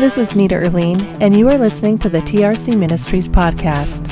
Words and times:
This 0.00 0.16
is 0.16 0.34
Nita 0.34 0.54
Erline, 0.54 1.02
and 1.20 1.38
you 1.38 1.46
are 1.50 1.58
listening 1.58 1.98
to 1.98 2.08
the 2.08 2.20
TRC 2.20 2.74
Ministries 2.74 3.28
podcast. 3.28 4.06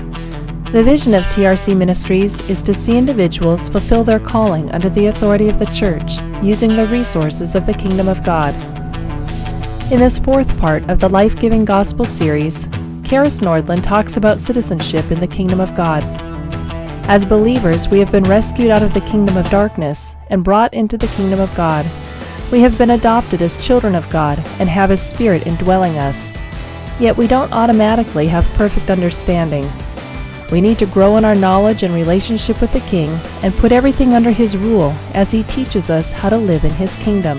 The 0.71 0.83
vision 0.83 1.15
of 1.15 1.25
TRC 1.29 1.75
Ministries 1.75 2.47
is 2.51 2.63
to 2.65 2.75
see 2.75 2.99
individuals 2.99 3.71
fulfill 3.71 4.05
their 4.05 4.21
calling 4.21 4.71
under 4.73 4.91
the 4.91 5.07
authority 5.07 5.49
of 5.49 5.59
the 5.59 5.65
church 5.65 6.19
using 6.45 6.77
the 6.77 6.87
resources 6.89 7.55
of 7.55 7.65
the 7.65 7.73
kingdom 7.73 8.07
of 8.07 8.23
God. 8.23 8.55
In 9.91 10.01
this 10.01 10.19
fourth 10.19 10.59
part 10.59 10.87
of 10.91 11.01
the 11.01 11.09
Life 11.09 11.37
Giving 11.37 11.65
Gospel 11.65 12.05
series, 12.05 12.67
Karis 13.09 13.41
Nordland 13.41 13.83
talks 13.83 14.19
about 14.19 14.39
citizenship 14.39 15.11
in 15.11 15.21
the 15.21 15.27
kingdom 15.27 15.59
of 15.59 15.75
God. 15.75 16.03
As 17.09 17.25
believers, 17.25 17.89
we 17.89 17.99
have 17.99 18.13
been 18.13 18.25
rescued 18.25 18.71
out 18.71 18.83
of 18.83 18.93
the 18.93 19.01
kingdom 19.01 19.39
of 19.39 19.49
darkness 19.49 20.17
and 20.29 20.45
brought 20.45 20.75
into 20.75 20.99
the 20.99 21.09
kingdom 21.17 21.41
of 21.41 21.55
God. 21.55 21.87
We 22.51 22.61
have 22.61 22.79
been 22.79 22.91
adopted 22.91 23.43
as 23.43 23.63
children 23.63 23.95
of 23.95 24.09
God 24.09 24.39
and 24.59 24.71
have 24.71 24.89
His 24.89 25.03
Spirit 25.03 25.47
indwelling 25.47 25.99
us. 25.99 26.35
Yet 26.99 27.15
we 27.15 27.27
don't 27.27 27.53
automatically 27.53 28.27
have 28.29 28.49
perfect 28.55 28.89
understanding. 28.89 29.71
We 30.51 30.63
need 30.63 30.79
to 30.79 30.87
grow 30.87 31.19
in 31.19 31.27
our 31.27 31.35
knowledge 31.35 31.83
and 31.83 31.93
relationship 31.93 32.63
with 32.63 32.73
the 32.73 32.81
King 32.81 33.11
and 33.43 33.55
put 33.55 33.71
everything 33.71 34.15
under 34.15 34.31
His 34.31 34.57
rule 34.57 34.95
as 35.13 35.31
He 35.31 35.43
teaches 35.43 35.91
us 35.91 36.11
how 36.11 36.31
to 36.31 36.39
live 36.39 36.65
in 36.65 36.73
His 36.73 36.97
kingdom. 36.97 37.39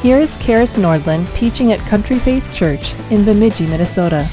Here 0.00 0.18
is 0.18 0.38
Karis 0.38 0.78
Nordland 0.78 1.32
teaching 1.34 1.70
at 1.72 1.80
Country 1.80 2.18
Faith 2.18 2.54
Church 2.54 2.94
in 3.10 3.26
Bemidji, 3.26 3.66
Minnesota. 3.66 4.26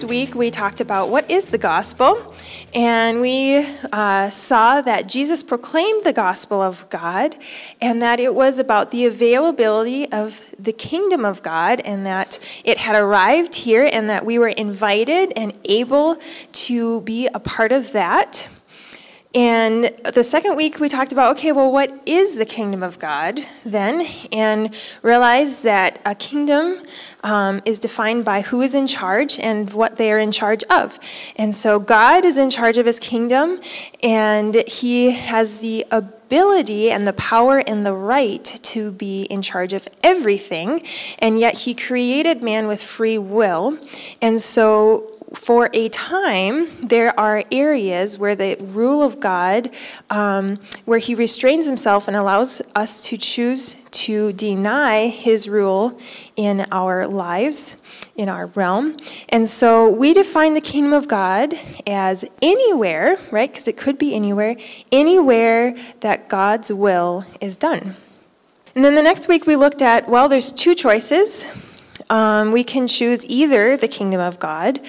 Last 0.00 0.04
week 0.04 0.34
we 0.34 0.50
talked 0.50 0.82
about 0.82 1.08
what 1.08 1.30
is 1.30 1.46
the 1.46 1.58
gospel 1.58 2.34
and 2.72 3.20
we 3.20 3.66
uh, 3.92 4.30
saw 4.30 4.80
that 4.80 5.08
Jesus 5.08 5.42
proclaimed 5.42 6.04
the 6.04 6.12
gospel 6.12 6.62
of 6.62 6.88
God 6.88 7.36
and 7.80 8.00
that 8.00 8.20
it 8.20 8.34
was 8.34 8.58
about 8.58 8.92
the 8.92 9.06
availability 9.06 10.10
of 10.12 10.40
the 10.58 10.72
kingdom 10.72 11.24
of 11.24 11.42
God 11.42 11.80
and 11.80 12.06
that 12.06 12.38
it 12.64 12.78
had 12.78 12.94
arrived 12.94 13.54
here 13.54 13.88
and 13.92 14.08
that 14.08 14.24
we 14.24 14.38
were 14.38 14.48
invited 14.48 15.32
and 15.34 15.52
able 15.64 16.16
to 16.52 17.00
be 17.00 17.28
a 17.34 17.40
part 17.40 17.72
of 17.72 17.92
that. 17.92 18.48
And 19.32 19.92
the 20.12 20.24
second 20.24 20.56
week, 20.56 20.80
we 20.80 20.88
talked 20.88 21.12
about 21.12 21.36
okay, 21.36 21.52
well, 21.52 21.70
what 21.70 21.92
is 22.04 22.36
the 22.36 22.44
kingdom 22.44 22.82
of 22.82 22.98
God 22.98 23.38
then? 23.64 24.04
And 24.32 24.74
realized 25.02 25.62
that 25.62 26.00
a 26.04 26.16
kingdom 26.16 26.82
um, 27.22 27.60
is 27.64 27.78
defined 27.78 28.24
by 28.24 28.40
who 28.40 28.60
is 28.60 28.74
in 28.74 28.88
charge 28.88 29.38
and 29.38 29.72
what 29.72 29.96
they 29.96 30.10
are 30.10 30.18
in 30.18 30.32
charge 30.32 30.64
of. 30.64 30.98
And 31.36 31.54
so 31.54 31.78
God 31.78 32.24
is 32.24 32.36
in 32.38 32.50
charge 32.50 32.76
of 32.76 32.86
his 32.86 32.98
kingdom, 32.98 33.60
and 34.02 34.64
he 34.66 35.12
has 35.12 35.60
the 35.60 35.86
ability 35.92 36.90
and 36.90 37.06
the 37.06 37.12
power 37.12 37.58
and 37.58 37.86
the 37.86 37.94
right 37.94 38.44
to 38.44 38.90
be 38.90 39.22
in 39.24 39.42
charge 39.42 39.72
of 39.72 39.86
everything. 40.02 40.82
And 41.20 41.38
yet, 41.38 41.56
he 41.58 41.74
created 41.74 42.42
man 42.42 42.66
with 42.66 42.82
free 42.82 43.18
will. 43.18 43.78
And 44.20 44.42
so, 44.42 45.19
for 45.34 45.70
a 45.72 45.88
time, 45.90 46.68
there 46.80 47.18
are 47.18 47.44
areas 47.52 48.18
where 48.18 48.34
the 48.34 48.56
rule 48.60 49.02
of 49.02 49.20
God, 49.20 49.70
um, 50.10 50.58
where 50.86 50.98
He 50.98 51.14
restrains 51.14 51.66
Himself 51.66 52.08
and 52.08 52.16
allows 52.16 52.60
us 52.74 53.04
to 53.04 53.16
choose 53.16 53.74
to 53.92 54.32
deny 54.32 55.06
His 55.06 55.48
rule 55.48 55.98
in 56.34 56.66
our 56.72 57.06
lives, 57.06 57.76
in 58.16 58.28
our 58.28 58.46
realm. 58.46 58.96
And 59.28 59.48
so 59.48 59.88
we 59.88 60.14
define 60.14 60.54
the 60.54 60.60
kingdom 60.60 60.92
of 60.92 61.06
God 61.06 61.54
as 61.86 62.24
anywhere, 62.42 63.16
right? 63.30 63.50
Because 63.50 63.68
it 63.68 63.76
could 63.76 63.98
be 63.98 64.14
anywhere, 64.14 64.56
anywhere 64.90 65.76
that 66.00 66.28
God's 66.28 66.72
will 66.72 67.24
is 67.40 67.56
done. 67.56 67.94
And 68.74 68.84
then 68.84 68.96
the 68.96 69.02
next 69.02 69.28
week 69.28 69.46
we 69.46 69.54
looked 69.54 69.82
at, 69.82 70.08
well, 70.08 70.28
there's 70.28 70.50
two 70.50 70.74
choices. 70.74 71.44
Um, 72.08 72.50
we 72.50 72.64
can 72.64 72.88
choose 72.88 73.24
either 73.26 73.76
the 73.76 73.86
kingdom 73.86 74.20
of 74.20 74.40
God 74.40 74.80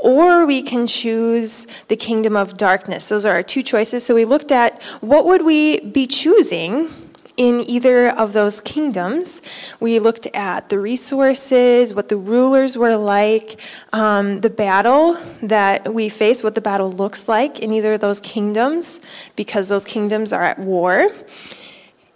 or 0.00 0.46
we 0.46 0.62
can 0.62 0.86
choose 0.86 1.66
the 1.88 1.96
kingdom 1.96 2.36
of 2.36 2.54
darkness. 2.54 3.08
Those 3.08 3.26
are 3.26 3.34
our 3.34 3.42
two 3.42 3.62
choices. 3.62 4.04
So 4.04 4.14
we 4.14 4.24
looked 4.24 4.52
at 4.52 4.82
what 5.00 5.24
would 5.24 5.44
we 5.44 5.80
be 5.80 6.06
choosing 6.06 6.90
in 7.38 7.60
either 7.70 8.10
of 8.10 8.32
those 8.32 8.60
kingdoms. 8.60 9.40
We 9.78 10.00
looked 10.00 10.26
at 10.34 10.68
the 10.68 10.78
resources, 10.78 11.94
what 11.94 12.08
the 12.08 12.16
rulers 12.16 12.76
were 12.76 12.96
like, 12.96 13.60
um, 13.92 14.40
the 14.40 14.50
battle 14.50 15.16
that 15.44 15.94
we 15.94 16.08
face, 16.08 16.42
what 16.42 16.56
the 16.56 16.60
battle 16.60 16.90
looks 16.90 17.28
like 17.28 17.60
in 17.60 17.72
either 17.72 17.94
of 17.94 18.00
those 18.00 18.20
kingdoms, 18.20 19.00
because 19.36 19.68
those 19.68 19.84
kingdoms 19.84 20.32
are 20.32 20.42
at 20.42 20.58
war. 20.58 21.10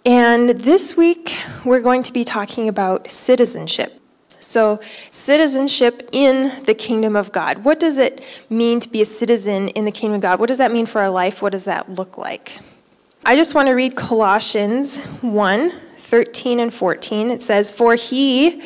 And 0.05 0.49
this 0.49 0.97
week, 0.97 1.33
we're 1.63 1.79
going 1.79 2.03
to 2.03 2.11
be 2.11 2.25
talking 2.25 2.67
about 2.67 3.09
citizenship. 3.09 4.02
So, 4.43 4.79
citizenship 5.11 6.09
in 6.11 6.63
the 6.65 6.73
kingdom 6.73 7.15
of 7.15 7.31
God. 7.31 7.63
What 7.63 7.79
does 7.79 7.97
it 7.97 8.25
mean 8.49 8.79
to 8.81 8.89
be 8.89 9.01
a 9.01 9.05
citizen 9.05 9.69
in 9.69 9.85
the 9.85 9.91
kingdom 9.91 10.15
of 10.15 10.21
God? 10.21 10.39
What 10.39 10.47
does 10.47 10.57
that 10.57 10.71
mean 10.71 10.85
for 10.85 11.01
our 11.01 11.09
life? 11.09 11.41
What 11.41 11.51
does 11.51 11.65
that 11.65 11.89
look 11.89 12.17
like? 12.17 12.59
I 13.25 13.35
just 13.35 13.55
want 13.55 13.67
to 13.67 13.73
read 13.73 13.95
Colossians 13.95 15.03
1 15.21 15.71
13 15.97 16.59
and 16.59 16.71
14. 16.71 17.31
It 17.31 17.41
says, 17.41 17.71
For 17.71 17.95
he, 17.95 18.61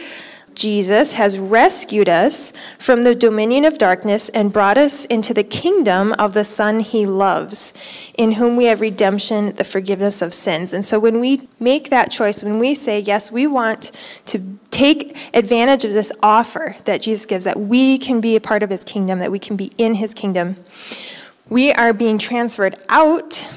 Jesus 0.58 1.12
has 1.12 1.38
rescued 1.38 2.10
us 2.10 2.52
from 2.80 3.04
the 3.04 3.14
dominion 3.14 3.64
of 3.64 3.78
darkness 3.78 4.28
and 4.30 4.52
brought 4.52 4.76
us 4.76 5.06
into 5.06 5.32
the 5.32 5.44
kingdom 5.44 6.14
of 6.14 6.34
the 6.34 6.44
Son 6.44 6.80
he 6.80 7.06
loves, 7.06 7.74
in 8.16 8.32
whom 8.32 8.58
we 8.58 8.66
have 8.66 8.82
redemption, 8.82 9.54
the 9.58 9.64
forgiveness 9.64 10.20
of 10.20 10.34
sins. 10.34 10.74
And 10.74 10.84
so 10.84 10.98
when 10.98 11.20
we 11.20 11.48
make 11.60 11.92
that 11.92 12.10
choice, 12.10 12.42
when 12.42 12.58
we 12.58 12.74
say, 12.74 13.00
yes, 13.00 13.32
we 13.32 13.46
want 13.46 13.92
to 14.26 14.42
take 14.72 15.16
advantage 15.36 15.86
of 15.86 15.94
this 15.94 16.12
offer 16.24 16.76
that 16.86 17.04
Jesus 17.04 17.28
gives, 17.28 17.46
that 17.46 17.60
we 17.60 18.00
can 18.00 18.20
be 18.20 18.36
a 18.36 18.42
part 18.42 18.64
of 18.64 18.72
his 18.72 18.84
kingdom, 18.84 19.20
that 19.20 19.32
we 19.32 19.40
can 19.40 19.58
be 19.58 19.72
in 19.78 19.94
his 19.94 20.16
kingdom, 20.16 20.58
we 21.50 21.72
are 21.72 21.94
being 21.94 22.18
transferred 22.18 22.78
out 22.90 23.48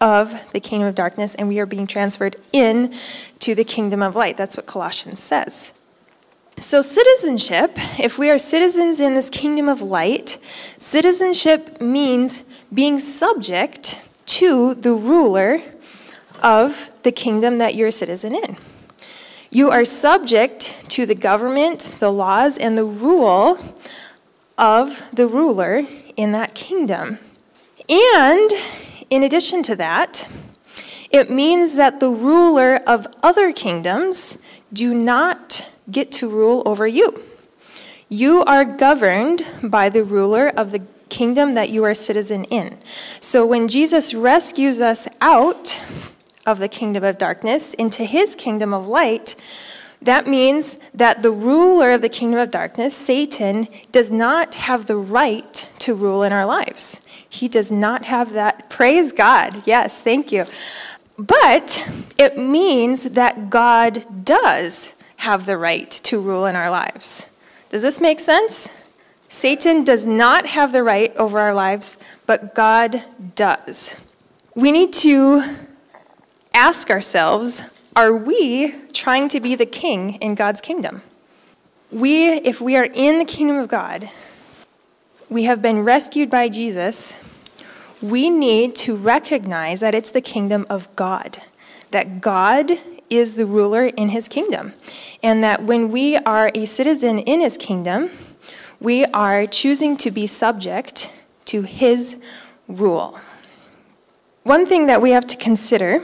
of 0.00 0.32
the 0.52 0.60
kingdom 0.60 0.86
of 0.86 0.94
darkness 0.94 1.34
and 1.34 1.48
we 1.48 1.58
are 1.58 1.66
being 1.66 1.88
transferred 1.88 2.36
in 2.52 2.94
to 3.40 3.56
the 3.56 3.64
kingdom 3.64 4.00
of 4.00 4.14
light. 4.14 4.36
That's 4.36 4.56
what 4.56 4.66
Colossians 4.66 5.18
says. 5.18 5.72
So, 6.60 6.82
citizenship, 6.82 7.70
if 7.98 8.18
we 8.18 8.28
are 8.28 8.36
citizens 8.36 9.00
in 9.00 9.14
this 9.14 9.30
kingdom 9.30 9.66
of 9.66 9.80
light, 9.80 10.36
citizenship 10.76 11.80
means 11.80 12.44
being 12.72 13.00
subject 13.00 14.06
to 14.26 14.74
the 14.74 14.92
ruler 14.92 15.62
of 16.42 16.90
the 17.02 17.12
kingdom 17.12 17.56
that 17.58 17.76
you're 17.76 17.88
a 17.88 17.92
citizen 17.92 18.34
in. 18.34 18.58
You 19.50 19.70
are 19.70 19.86
subject 19.86 20.84
to 20.90 21.06
the 21.06 21.14
government, 21.14 21.96
the 21.98 22.12
laws, 22.12 22.58
and 22.58 22.76
the 22.76 22.84
rule 22.84 23.58
of 24.58 25.02
the 25.14 25.26
ruler 25.26 25.86
in 26.14 26.32
that 26.32 26.54
kingdom. 26.54 27.20
And 27.88 28.50
in 29.08 29.22
addition 29.22 29.62
to 29.62 29.76
that, 29.76 30.28
it 31.10 31.30
means 31.30 31.76
that 31.76 32.00
the 32.00 32.10
ruler 32.10 32.80
of 32.86 33.06
other 33.22 33.50
kingdoms 33.50 34.36
do 34.74 34.92
not 34.92 35.72
get 35.90 36.12
to 36.12 36.28
rule 36.28 36.62
over 36.66 36.86
you. 36.86 37.22
You 38.08 38.42
are 38.44 38.64
governed 38.64 39.42
by 39.62 39.88
the 39.88 40.04
ruler 40.04 40.48
of 40.48 40.72
the 40.72 40.82
kingdom 41.08 41.54
that 41.54 41.70
you 41.70 41.84
are 41.84 41.90
a 41.90 41.94
citizen 41.94 42.44
in. 42.44 42.78
So 43.20 43.44
when 43.44 43.68
Jesus 43.68 44.14
rescues 44.14 44.80
us 44.80 45.06
out 45.20 45.80
of 46.46 46.58
the 46.58 46.68
kingdom 46.68 47.04
of 47.04 47.18
darkness 47.18 47.74
into 47.74 48.04
his 48.04 48.34
kingdom 48.34 48.72
of 48.72 48.86
light, 48.86 49.36
that 50.02 50.26
means 50.26 50.76
that 50.94 51.22
the 51.22 51.30
ruler 51.30 51.92
of 51.92 52.00
the 52.00 52.08
kingdom 52.08 52.40
of 52.40 52.50
darkness, 52.50 52.96
Satan, 52.96 53.68
does 53.92 54.10
not 54.10 54.54
have 54.54 54.86
the 54.86 54.96
right 54.96 55.68
to 55.80 55.94
rule 55.94 56.22
in 56.22 56.32
our 56.32 56.46
lives. 56.46 57.02
He 57.28 57.48
does 57.48 57.70
not 57.70 58.06
have 58.06 58.32
that. 58.32 58.70
Praise 58.70 59.12
God. 59.12 59.66
Yes, 59.66 60.02
thank 60.02 60.32
you. 60.32 60.46
But 61.18 61.86
it 62.18 62.38
means 62.38 63.10
that 63.10 63.50
God 63.50 64.24
does 64.24 64.94
have 65.20 65.44
the 65.44 65.58
right 65.58 65.90
to 65.90 66.18
rule 66.18 66.46
in 66.46 66.56
our 66.56 66.70
lives. 66.70 67.26
Does 67.68 67.82
this 67.82 68.00
make 68.00 68.20
sense? 68.20 68.68
Satan 69.28 69.84
does 69.84 70.06
not 70.06 70.46
have 70.46 70.72
the 70.72 70.82
right 70.82 71.14
over 71.16 71.38
our 71.38 71.54
lives, 71.54 71.98
but 72.26 72.54
God 72.54 73.02
does. 73.36 74.00
We 74.54 74.72
need 74.72 74.92
to 74.94 75.42
ask 76.54 76.90
ourselves 76.90 77.62
are 77.94 78.16
we 78.16 78.72
trying 78.92 79.28
to 79.28 79.40
be 79.40 79.54
the 79.54 79.66
king 79.66 80.14
in 80.14 80.34
God's 80.34 80.60
kingdom? 80.60 81.02
We, 81.90 82.28
if 82.28 82.60
we 82.60 82.76
are 82.76 82.84
in 82.84 83.18
the 83.18 83.24
kingdom 83.24 83.56
of 83.56 83.68
God, 83.68 84.08
we 85.28 85.42
have 85.44 85.60
been 85.60 85.80
rescued 85.80 86.30
by 86.30 86.48
Jesus, 86.48 87.12
we 88.00 88.30
need 88.30 88.74
to 88.76 88.96
recognize 88.96 89.80
that 89.80 89.94
it's 89.94 90.12
the 90.12 90.20
kingdom 90.22 90.66
of 90.70 90.94
God, 90.96 91.38
that 91.90 92.20
God 92.20 92.72
is 93.08 93.36
the 93.36 93.46
ruler 93.46 93.86
in 93.86 94.10
his 94.10 94.28
kingdom. 94.28 94.72
And 95.22 95.42
that 95.42 95.64
when 95.64 95.90
we 95.90 96.16
are 96.16 96.50
a 96.54 96.64
citizen 96.64 97.18
in 97.18 97.40
his 97.40 97.56
kingdom, 97.56 98.10
we 98.80 99.04
are 99.06 99.46
choosing 99.46 99.96
to 99.98 100.10
be 100.10 100.26
subject 100.26 101.14
to 101.46 101.62
his 101.62 102.22
rule. 102.68 103.18
One 104.44 104.64
thing 104.64 104.86
that 104.86 105.02
we 105.02 105.10
have 105.10 105.26
to 105.26 105.36
consider 105.36 106.00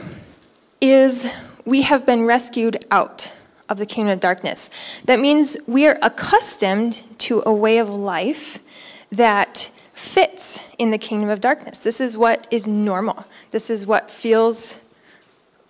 is 0.81 1.27
we 1.65 1.83
have 1.83 2.05
been 2.05 2.27
rescued 2.27 2.85
out 2.91 3.33
of 3.69 3.79
the 3.79 3.87
kingdom 3.87 4.13
of 4.13 4.21
darkness. 4.21 4.71
That 5.05 5.21
means 5.21 5.57
we 5.67 5.87
are 5.87 5.99
accustomed 6.03 7.03
to 7.19 7.43
a 7.47 7.53
way 7.53 7.79
of 7.79 7.89
life 7.89 8.59
that 9.11 9.71
fits 9.95 10.69
in 10.79 10.91
the 10.91 10.99
kingdom 10.99 11.31
of 11.31 11.41
darkness. 11.41 11.79
This 11.79 12.01
is 12.01 12.19
what 12.19 12.47
is 12.51 12.69
normal. 12.69 13.25
This 13.51 13.71
is 13.71 13.87
what 13.87 14.11
feels 14.11 14.81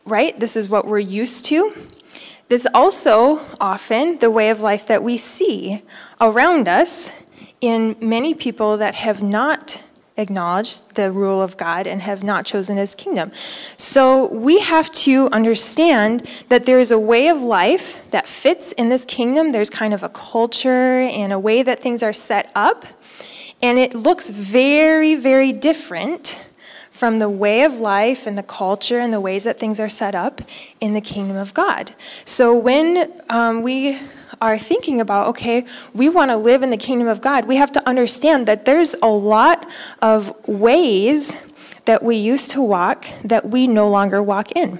right. 0.06 0.38
This 0.38 0.56
is 0.56 0.68
what 0.68 0.86
we're 0.86 0.98
used 0.98 1.44
to. 1.46 1.72
This 2.48 2.62
is 2.62 2.68
also 2.72 3.40
often 3.60 4.18
the 4.18 4.30
way 4.30 4.50
of 4.50 4.60
life 4.60 4.86
that 4.86 5.02
we 5.02 5.16
see 5.16 5.82
around 6.20 6.68
us 6.68 7.10
in 7.60 7.96
many 8.00 8.34
people 8.34 8.76
that 8.76 8.94
have 8.94 9.20
not 9.20 9.82
acknowledged 10.16 10.94
the 10.94 11.10
rule 11.10 11.42
of 11.42 11.56
God 11.56 11.86
and 11.86 12.00
have 12.00 12.22
not 12.22 12.46
chosen 12.46 12.76
his 12.76 12.94
kingdom. 12.94 13.32
So 13.76 14.32
we 14.32 14.60
have 14.60 14.90
to 14.92 15.28
understand 15.30 16.20
that 16.48 16.64
there 16.64 16.78
is 16.78 16.90
a 16.90 16.98
way 16.98 17.28
of 17.28 17.42
life 17.42 18.08
that 18.12 18.26
fits 18.26 18.72
in 18.72 18.88
this 18.88 19.04
kingdom. 19.04 19.52
There's 19.52 19.68
kind 19.68 19.92
of 19.92 20.02
a 20.02 20.08
culture 20.08 21.00
and 21.02 21.32
a 21.32 21.38
way 21.38 21.62
that 21.62 21.80
things 21.80 22.02
are 22.02 22.12
set 22.12 22.50
up. 22.54 22.86
And 23.62 23.78
it 23.78 23.94
looks 23.94 24.30
very, 24.30 25.16
very 25.16 25.52
different 25.52 26.46
from 26.96 27.18
the 27.18 27.28
way 27.28 27.62
of 27.62 27.74
life 27.74 28.26
and 28.26 28.38
the 28.38 28.42
culture 28.42 28.98
and 28.98 29.12
the 29.12 29.20
ways 29.20 29.44
that 29.44 29.58
things 29.58 29.78
are 29.78 29.88
set 29.88 30.14
up 30.14 30.40
in 30.80 30.94
the 30.94 31.00
kingdom 31.00 31.36
of 31.36 31.52
God. 31.52 31.92
So 32.24 32.56
when 32.56 33.12
um, 33.28 33.62
we 33.62 33.98
are 34.40 34.56
thinking 34.56 35.02
about, 35.02 35.28
okay, 35.28 35.66
we 35.92 36.08
want 36.08 36.30
to 36.30 36.38
live 36.38 36.62
in 36.62 36.70
the 36.70 36.78
kingdom 36.78 37.06
of 37.06 37.20
God, 37.20 37.46
we 37.46 37.56
have 37.56 37.70
to 37.72 37.86
understand 37.86 38.48
that 38.48 38.64
there's 38.64 38.94
a 39.02 39.08
lot 39.08 39.68
of 40.00 40.34
ways 40.48 41.44
that 41.84 42.02
we 42.02 42.16
used 42.16 42.50
to 42.52 42.62
walk 42.62 43.04
that 43.22 43.50
we 43.50 43.66
no 43.66 43.90
longer 43.90 44.22
walk 44.22 44.52
in. 44.52 44.78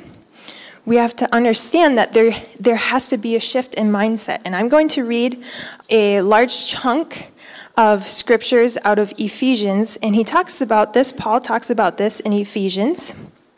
We 0.87 0.97
have 0.97 1.17
to 1.17 1.35
understand 1.35 1.99
that 1.99 2.15
there, 2.15 2.33
there 2.59 2.77
has 2.77 3.11
to 3.11 3.19
be 3.19 3.37
a 3.37 3.41
shift 3.41 3.75
in 3.75 3.89
mindset. 3.89 4.41
And 4.47 4.57
I'm 4.57 4.69
going 4.69 4.89
to 4.89 5.05
read 5.05 5.45
a 5.91 6.23
large 6.23 6.67
chunk 6.67 7.31
of 7.77 8.07
scriptures 8.09 8.79
out 8.85 8.99
of 8.99 9.13
Ephesians, 9.19 9.97
and 10.03 10.15
he 10.15 10.25
talks 10.25 10.61
about 10.61 10.95
this, 10.95 11.13
Paul 11.13 11.41
talks 11.41 11.69
about 11.69 11.99
this 11.99 12.21
in 12.21 12.33
Ephesians. 12.33 13.15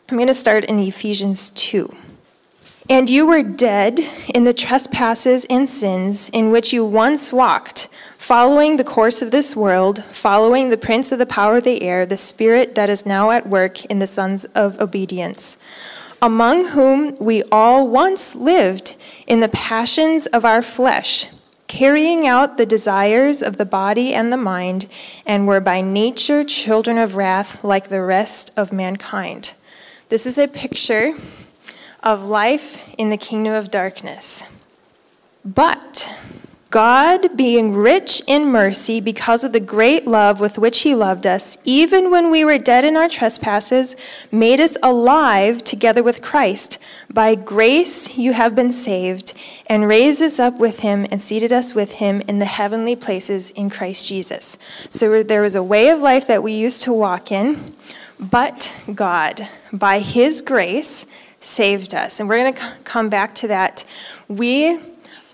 I'm 0.09 0.17
going 0.17 0.27
to 0.27 0.33
start 0.33 0.65
in 0.65 0.79
Ephesians 0.79 1.51
2. 1.51 1.95
And 2.89 3.07
you 3.07 3.27
were 3.27 3.43
dead 3.43 3.99
in 4.33 4.45
the 4.45 4.53
trespasses 4.53 5.45
and 5.47 5.69
sins 5.69 6.27
in 6.29 6.49
which 6.49 6.73
you 6.73 6.83
once 6.83 7.31
walked, 7.31 7.87
following 8.17 8.77
the 8.77 8.83
course 8.83 9.21
of 9.21 9.29
this 9.29 9.55
world, 9.55 10.03
following 10.05 10.69
the 10.69 10.77
prince 10.77 11.11
of 11.11 11.19
the 11.19 11.27
power 11.27 11.57
of 11.57 11.63
the 11.63 11.83
air, 11.83 12.07
the 12.07 12.17
spirit 12.17 12.73
that 12.73 12.89
is 12.89 13.05
now 13.05 13.29
at 13.29 13.47
work 13.47 13.85
in 13.85 13.99
the 13.99 14.07
sons 14.07 14.45
of 14.55 14.79
obedience, 14.81 15.57
among 16.19 16.69
whom 16.69 17.15
we 17.17 17.43
all 17.51 17.87
once 17.87 18.35
lived 18.35 18.97
in 19.27 19.39
the 19.39 19.49
passions 19.49 20.25
of 20.25 20.43
our 20.43 20.63
flesh, 20.63 21.27
carrying 21.69 22.27
out 22.27 22.57
the 22.57 22.65
desires 22.65 23.41
of 23.41 23.55
the 23.55 23.65
body 23.65 24.13
and 24.13 24.33
the 24.33 24.37
mind, 24.37 24.87
and 25.25 25.47
were 25.47 25.61
by 25.61 25.79
nature 25.79 26.43
children 26.43 26.97
of 26.97 27.15
wrath 27.15 27.63
like 27.63 27.87
the 27.87 28.01
rest 28.01 28.51
of 28.57 28.73
mankind. 28.73 29.53
This 30.09 30.25
is 30.25 30.37
a 30.37 30.47
picture 30.47 31.13
of 32.03 32.23
life 32.23 32.89
in 32.97 33.11
the 33.11 33.17
kingdom 33.17 33.53
of 33.53 33.71
darkness. 33.71 34.43
But 35.45 36.13
God, 36.71 37.35
being 37.35 37.73
rich 37.73 38.21
in 38.27 38.51
mercy 38.51 39.01
because 39.01 39.43
of 39.43 39.53
the 39.53 39.59
great 39.59 40.05
love 40.05 40.39
with 40.39 40.59
which 40.59 40.81
He 40.81 40.93
loved 40.93 41.25
us, 41.25 41.57
even 41.63 42.11
when 42.11 42.29
we 42.29 42.45
were 42.45 42.59
dead 42.59 42.85
in 42.85 42.95
our 42.95 43.09
trespasses, 43.09 43.95
made 44.31 44.59
us 44.59 44.77
alive 44.83 45.63
together 45.63 46.03
with 46.03 46.21
Christ. 46.21 46.77
By 47.11 47.33
grace 47.33 48.17
you 48.19 48.33
have 48.33 48.53
been 48.53 48.71
saved, 48.71 49.33
and 49.65 49.87
raised 49.87 50.21
us 50.21 50.37
up 50.37 50.59
with 50.59 50.81
Him 50.81 51.07
and 51.09 51.19
seated 51.19 51.51
us 51.51 51.73
with 51.73 51.93
Him 51.93 52.21
in 52.27 52.37
the 52.37 52.45
heavenly 52.45 52.95
places 52.95 53.49
in 53.51 53.71
Christ 53.71 54.07
Jesus. 54.07 54.55
So 54.89 55.23
there 55.23 55.41
was 55.41 55.55
a 55.55 55.63
way 55.63 55.89
of 55.89 56.01
life 56.01 56.27
that 56.27 56.43
we 56.43 56.53
used 56.53 56.83
to 56.83 56.93
walk 56.93 57.31
in, 57.31 57.73
but 58.19 58.79
God, 58.93 59.47
by 59.73 60.01
His 60.01 60.43
grace, 60.43 61.07
saved 61.39 61.95
us. 61.95 62.19
And 62.19 62.29
we're 62.29 62.37
going 62.37 62.53
to 62.53 62.61
come 62.83 63.09
back 63.09 63.33
to 63.35 63.47
that. 63.47 63.85
We 64.27 64.79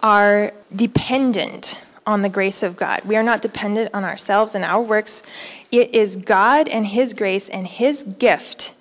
are 0.06 0.54
dependent 0.76 1.84
on 2.06 2.22
the 2.22 2.30
grace 2.30 2.62
of 2.62 2.78
God. 2.78 3.02
We 3.06 3.16
are 3.16 3.24
not 3.24 3.42
dependent 3.42 3.90
on 3.92 4.04
ourselves 4.04 4.54
and 4.54 4.64
our 4.64 4.80
works. 4.80 5.24
It 5.72 5.96
is 5.96 6.16
God 6.16 6.70
and 6.70 6.86
His 6.86 7.16
grace 7.16 7.50
and 7.50 7.66
His 7.66 8.04
gift 8.04 8.76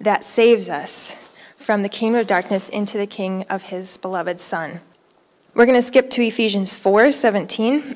that 0.00 0.24
saves 0.24 0.70
us 0.70 1.28
from 1.58 1.82
the 1.82 1.90
kingdom 1.90 2.18
of 2.22 2.26
darkness 2.26 2.70
into 2.70 2.96
the 2.96 3.06
king 3.06 3.44
of 3.50 3.64
His 3.64 3.98
beloved 3.98 4.40
Son. 4.40 4.80
We're 5.52 5.66
going 5.66 5.76
to 5.76 5.86
skip 5.86 6.08
to 6.12 6.24
Ephesians 6.24 6.74
4 6.74 7.10
17. 7.10 7.94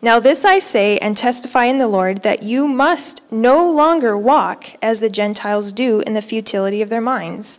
Now, 0.00 0.18
this 0.18 0.46
I 0.46 0.60
say 0.60 0.96
and 1.00 1.18
testify 1.18 1.64
in 1.64 1.76
the 1.76 1.88
Lord 1.88 2.22
that 2.22 2.42
you 2.42 2.66
must 2.66 3.30
no 3.30 3.70
longer 3.70 4.16
walk 4.16 4.82
as 4.82 5.00
the 5.00 5.10
Gentiles 5.10 5.72
do 5.72 6.00
in 6.00 6.14
the 6.14 6.22
futility 6.22 6.80
of 6.80 6.88
their 6.88 7.02
minds. 7.02 7.58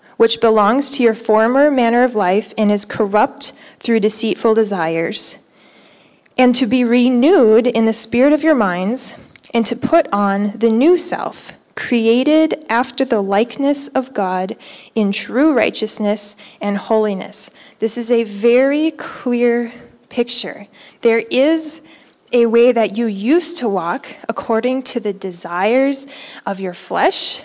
which 0.21 0.39
belongs 0.39 0.91
to 0.91 1.01
your 1.01 1.15
former 1.15 1.71
manner 1.71 2.03
of 2.03 2.13
life 2.13 2.53
and 2.55 2.71
is 2.71 2.85
corrupt 2.85 3.53
through 3.79 3.99
deceitful 3.99 4.53
desires, 4.53 5.47
and 6.37 6.53
to 6.53 6.67
be 6.67 6.83
renewed 6.83 7.65
in 7.65 7.85
the 7.87 7.91
spirit 7.91 8.31
of 8.31 8.43
your 8.43 8.53
minds, 8.53 9.17
and 9.51 9.65
to 9.65 9.75
put 9.75 10.05
on 10.13 10.51
the 10.51 10.69
new 10.69 10.95
self, 10.95 11.53
created 11.73 12.63
after 12.69 13.03
the 13.03 13.19
likeness 13.19 13.87
of 13.87 14.13
God 14.13 14.55
in 14.93 15.11
true 15.11 15.53
righteousness 15.53 16.35
and 16.61 16.77
holiness. 16.77 17.49
This 17.79 17.97
is 17.97 18.11
a 18.11 18.23
very 18.23 18.91
clear 18.91 19.71
picture. 20.09 20.67
There 21.01 21.23
is 21.31 21.81
a 22.31 22.45
way 22.45 22.71
that 22.71 22.95
you 22.95 23.07
used 23.07 23.57
to 23.57 23.67
walk 23.67 24.05
according 24.29 24.83
to 24.83 24.99
the 24.99 25.13
desires 25.13 26.05
of 26.45 26.59
your 26.59 26.75
flesh, 26.75 27.41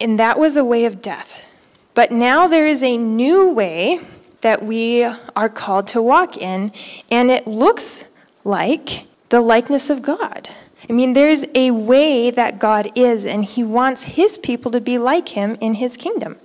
and 0.00 0.18
that 0.18 0.38
was 0.38 0.56
a 0.56 0.64
way 0.64 0.86
of 0.86 1.02
death. 1.02 1.50
But 1.94 2.10
now 2.10 2.48
there 2.48 2.66
is 2.66 2.82
a 2.82 2.96
new 2.96 3.52
way 3.52 4.00
that 4.40 4.62
we 4.62 5.04
are 5.04 5.48
called 5.48 5.86
to 5.88 6.02
walk 6.02 6.36
in, 6.36 6.72
and 7.10 7.30
it 7.30 7.46
looks 7.46 8.04
like 8.44 9.06
the 9.30 9.40
likeness 9.40 9.88
of 9.90 10.02
God. 10.02 10.50
I 10.88 10.92
mean, 10.92 11.14
there's 11.14 11.46
a 11.54 11.70
way 11.70 12.30
that 12.30 12.58
God 12.58 12.90
is, 12.94 13.24
and 13.24 13.44
He 13.44 13.64
wants 13.64 14.02
His 14.02 14.36
people 14.38 14.70
to 14.72 14.80
be 14.80 14.98
like 14.98 15.30
Him 15.30 15.56
in 15.60 15.74
His 15.74 15.96
kingdom. 15.96 16.36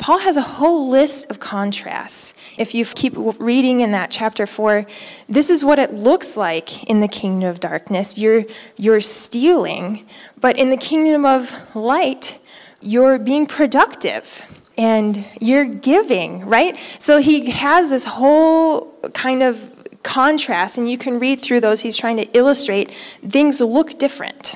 Paul 0.00 0.20
has 0.20 0.36
a 0.36 0.42
whole 0.42 0.88
list 0.88 1.30
of 1.30 1.40
contrasts. 1.40 2.32
If 2.56 2.74
you 2.74 2.86
keep 2.86 3.12
reading 3.14 3.82
in 3.82 3.92
that 3.92 4.10
chapter 4.10 4.46
4, 4.46 4.86
this 5.28 5.50
is 5.50 5.62
what 5.62 5.78
it 5.78 5.92
looks 5.92 6.38
like 6.38 6.84
in 6.84 7.00
the 7.00 7.08
kingdom 7.08 7.50
of 7.50 7.60
darkness. 7.60 8.16
You're, 8.16 8.44
you're 8.76 9.02
stealing, 9.02 10.06
but 10.40 10.58
in 10.58 10.70
the 10.70 10.78
kingdom 10.78 11.26
of 11.26 11.76
light, 11.76 12.39
you're 12.80 13.18
being 13.18 13.46
productive 13.46 14.44
and 14.76 15.24
you're 15.40 15.66
giving, 15.66 16.46
right? 16.46 16.76
So 16.98 17.18
he 17.18 17.50
has 17.50 17.90
this 17.90 18.04
whole 18.04 18.92
kind 19.12 19.42
of 19.42 19.70
contrast, 20.02 20.78
and 20.78 20.90
you 20.90 20.96
can 20.96 21.18
read 21.18 21.40
through 21.40 21.60
those. 21.60 21.80
He's 21.82 21.96
trying 21.96 22.16
to 22.16 22.26
illustrate 22.36 22.90
things 22.90 23.60
look 23.60 23.98
different. 23.98 24.54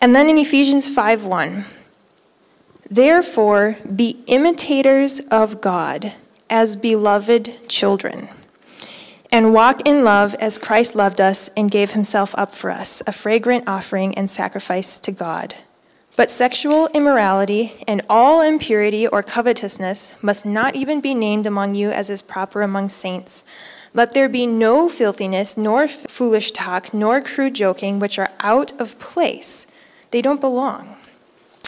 And 0.00 0.14
then 0.14 0.28
in 0.28 0.38
Ephesians 0.38 0.88
5 0.88 1.24
1, 1.24 1.64
therefore 2.90 3.76
be 3.94 4.22
imitators 4.26 5.20
of 5.30 5.60
God 5.60 6.12
as 6.48 6.76
beloved 6.76 7.68
children. 7.68 8.28
And 9.32 9.52
walk 9.52 9.88
in 9.88 10.04
love 10.04 10.34
as 10.34 10.58
Christ 10.58 10.94
loved 10.94 11.20
us 11.20 11.50
and 11.56 11.68
gave 11.68 11.90
himself 11.90 12.34
up 12.38 12.54
for 12.54 12.70
us, 12.70 13.02
a 13.06 13.12
fragrant 13.12 13.66
offering 13.66 14.16
and 14.16 14.30
sacrifice 14.30 15.00
to 15.00 15.10
God. 15.10 15.56
But 16.16 16.30
sexual 16.30 16.86
immorality 16.94 17.72
and 17.88 18.02
all 18.08 18.40
impurity 18.40 19.04
or 19.06 19.22
covetousness 19.22 20.22
must 20.22 20.46
not 20.46 20.76
even 20.76 21.00
be 21.00 21.12
named 21.12 21.44
among 21.44 21.74
you 21.74 21.90
as 21.90 22.08
is 22.08 22.22
proper 22.22 22.62
among 22.62 22.88
saints. 22.90 23.42
Let 23.94 24.12
there 24.12 24.28
be 24.28 24.46
no 24.46 24.88
filthiness, 24.88 25.56
nor 25.56 25.88
foolish 25.88 26.52
talk, 26.52 26.94
nor 26.94 27.20
crude 27.20 27.54
joking, 27.54 27.98
which 27.98 28.18
are 28.18 28.30
out 28.40 28.78
of 28.80 28.98
place. 29.00 29.66
They 30.12 30.22
don't 30.22 30.40
belong. 30.40 30.96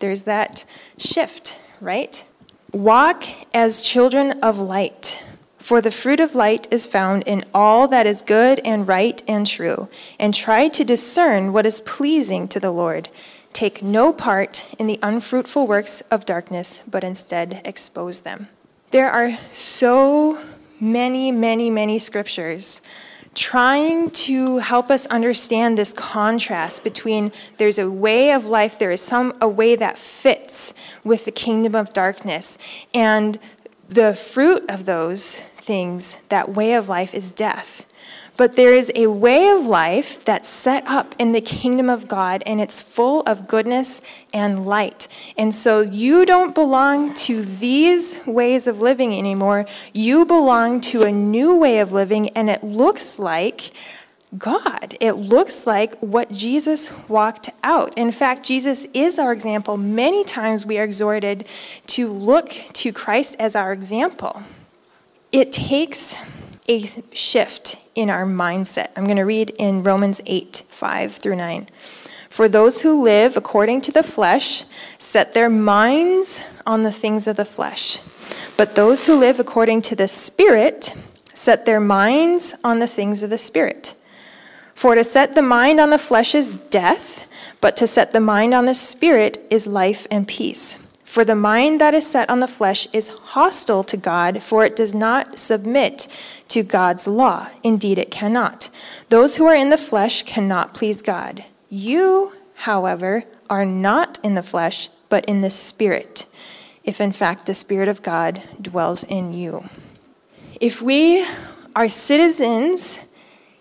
There's 0.00 0.22
that 0.22 0.64
shift, 0.98 1.58
right? 1.80 2.24
Walk 2.72 3.24
as 3.54 3.82
children 3.82 4.32
of 4.42 4.58
light. 4.58 5.24
For 5.58 5.80
the 5.80 5.90
fruit 5.90 6.20
of 6.20 6.34
light 6.34 6.66
is 6.72 6.86
found 6.86 7.22
in 7.24 7.44
all 7.54 7.86
that 7.88 8.06
is 8.06 8.22
good 8.22 8.60
and 8.64 8.88
right 8.88 9.22
and 9.28 9.46
true, 9.46 9.88
and 10.18 10.34
try 10.34 10.68
to 10.68 10.84
discern 10.84 11.52
what 11.52 11.66
is 11.66 11.80
pleasing 11.80 12.48
to 12.48 12.58
the 12.58 12.72
Lord. 12.72 13.08
Take 13.52 13.82
no 13.82 14.12
part 14.12 14.74
in 14.78 14.86
the 14.86 14.98
unfruitful 15.02 15.66
works 15.66 16.00
of 16.10 16.24
darkness, 16.24 16.82
but 16.90 17.04
instead 17.04 17.60
expose 17.64 18.22
them. 18.22 18.48
There 18.90 19.10
are 19.10 19.36
so 19.50 20.38
many, 20.80 21.30
many, 21.30 21.70
many 21.70 21.98
scriptures 21.98 22.80
trying 23.34 24.10
to 24.10 24.58
help 24.58 24.90
us 24.90 25.06
understand 25.06 25.78
this 25.78 25.92
contrast 25.92 26.82
between 26.82 27.32
there's 27.58 27.78
a 27.78 27.90
way 27.90 28.32
of 28.32 28.46
life, 28.46 28.78
there 28.78 28.90
is 28.90 29.00
some 29.00 29.34
a 29.40 29.48
way 29.48 29.76
that 29.76 29.98
fits 29.98 30.74
with 31.04 31.24
the 31.24 31.30
kingdom 31.30 31.74
of 31.74 31.92
darkness, 31.92 32.58
and 32.92 33.38
the 33.88 34.14
fruit 34.14 34.68
of 34.68 34.84
those 34.84 35.36
things, 35.36 36.16
that 36.28 36.50
way 36.50 36.74
of 36.74 36.88
life, 36.88 37.14
is 37.14 37.32
death. 37.32 37.86
But 38.40 38.56
there 38.56 38.72
is 38.72 38.90
a 38.94 39.06
way 39.08 39.50
of 39.50 39.66
life 39.66 40.24
that's 40.24 40.48
set 40.48 40.86
up 40.86 41.14
in 41.18 41.32
the 41.32 41.42
kingdom 41.42 41.90
of 41.90 42.08
God, 42.08 42.42
and 42.46 42.58
it's 42.58 42.80
full 42.80 43.20
of 43.26 43.46
goodness 43.46 44.00
and 44.32 44.64
light. 44.64 45.08
And 45.36 45.52
so 45.52 45.82
you 45.82 46.24
don't 46.24 46.54
belong 46.54 47.12
to 47.28 47.44
these 47.44 48.18
ways 48.26 48.66
of 48.66 48.80
living 48.80 49.12
anymore. 49.12 49.66
You 49.92 50.24
belong 50.24 50.80
to 50.92 51.02
a 51.02 51.12
new 51.12 51.54
way 51.54 51.80
of 51.80 51.92
living, 51.92 52.30
and 52.30 52.48
it 52.48 52.64
looks 52.64 53.18
like 53.18 53.72
God. 54.38 54.96
It 55.00 55.16
looks 55.16 55.66
like 55.66 55.98
what 55.98 56.32
Jesus 56.32 56.90
walked 57.08 57.50
out. 57.62 57.92
In 57.98 58.10
fact, 58.10 58.42
Jesus 58.42 58.86
is 58.94 59.18
our 59.18 59.34
example. 59.34 59.76
Many 59.76 60.24
times 60.24 60.64
we 60.64 60.78
are 60.78 60.84
exhorted 60.84 61.46
to 61.88 62.08
look 62.08 62.48
to 62.48 62.90
Christ 62.90 63.36
as 63.38 63.54
our 63.54 63.70
example. 63.70 64.44
It 65.30 65.52
takes 65.52 66.16
a 66.66 66.86
shift 67.12 67.76
in 68.00 68.08
our 68.08 68.24
mindset. 68.24 68.88
I'm 68.96 69.04
going 69.04 69.18
to 69.18 69.24
read 69.24 69.50
in 69.58 69.82
Romans 69.82 70.20
8 70.24 70.64
5 70.68 71.12
through 71.16 71.36
9. 71.36 71.68
For 72.30 72.48
those 72.48 72.82
who 72.82 73.02
live 73.02 73.36
according 73.36 73.82
to 73.82 73.92
the 73.92 74.02
flesh 74.02 74.64
set 74.98 75.34
their 75.34 75.50
minds 75.50 76.40
on 76.66 76.84
the 76.84 76.92
things 76.92 77.26
of 77.26 77.36
the 77.36 77.44
flesh, 77.44 78.00
but 78.56 78.74
those 78.74 79.06
who 79.06 79.18
live 79.18 79.38
according 79.38 79.82
to 79.82 79.96
the 79.96 80.08
Spirit 80.08 80.94
set 81.34 81.66
their 81.66 81.80
minds 81.80 82.54
on 82.64 82.78
the 82.78 82.86
things 82.86 83.22
of 83.22 83.30
the 83.30 83.38
Spirit. 83.38 83.94
For 84.74 84.94
to 84.94 85.04
set 85.04 85.34
the 85.34 85.42
mind 85.42 85.78
on 85.78 85.90
the 85.90 85.98
flesh 85.98 86.34
is 86.34 86.56
death, 86.56 87.26
but 87.60 87.76
to 87.76 87.86
set 87.86 88.12
the 88.12 88.20
mind 88.20 88.54
on 88.54 88.64
the 88.64 88.74
Spirit 88.74 89.38
is 89.50 89.66
life 89.66 90.06
and 90.10 90.26
peace. 90.26 90.78
For 91.10 91.24
the 91.24 91.34
mind 91.34 91.80
that 91.80 91.92
is 91.92 92.06
set 92.06 92.30
on 92.30 92.38
the 92.38 92.46
flesh 92.46 92.86
is 92.92 93.08
hostile 93.08 93.82
to 93.82 93.96
God, 93.96 94.44
for 94.44 94.64
it 94.64 94.76
does 94.76 94.94
not 94.94 95.40
submit 95.40 96.06
to 96.46 96.62
God's 96.62 97.08
law. 97.08 97.48
Indeed, 97.64 97.98
it 97.98 98.12
cannot. 98.12 98.70
Those 99.08 99.34
who 99.34 99.44
are 99.46 99.54
in 99.56 99.70
the 99.70 99.76
flesh 99.76 100.22
cannot 100.22 100.72
please 100.72 101.02
God. 101.02 101.44
You, 101.68 102.30
however, 102.54 103.24
are 103.50 103.64
not 103.64 104.20
in 104.22 104.36
the 104.36 104.42
flesh, 104.44 104.88
but 105.08 105.24
in 105.24 105.40
the 105.40 105.50
Spirit, 105.50 106.26
if 106.84 107.00
in 107.00 107.10
fact 107.10 107.44
the 107.44 107.54
Spirit 107.54 107.88
of 107.88 108.04
God 108.04 108.40
dwells 108.62 109.02
in 109.02 109.32
you. 109.32 109.68
If 110.60 110.80
we 110.80 111.26
are 111.74 111.88
citizens 111.88 113.04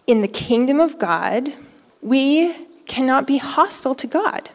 in 0.05 0.21
the 0.21 0.27
kingdom 0.27 0.79
of 0.79 0.99
God, 0.99 1.51
we 2.03 2.53
cannot 2.85 3.25
be 3.25 3.39
hostile 3.39 3.95
to 3.95 4.05
God. 4.05 4.51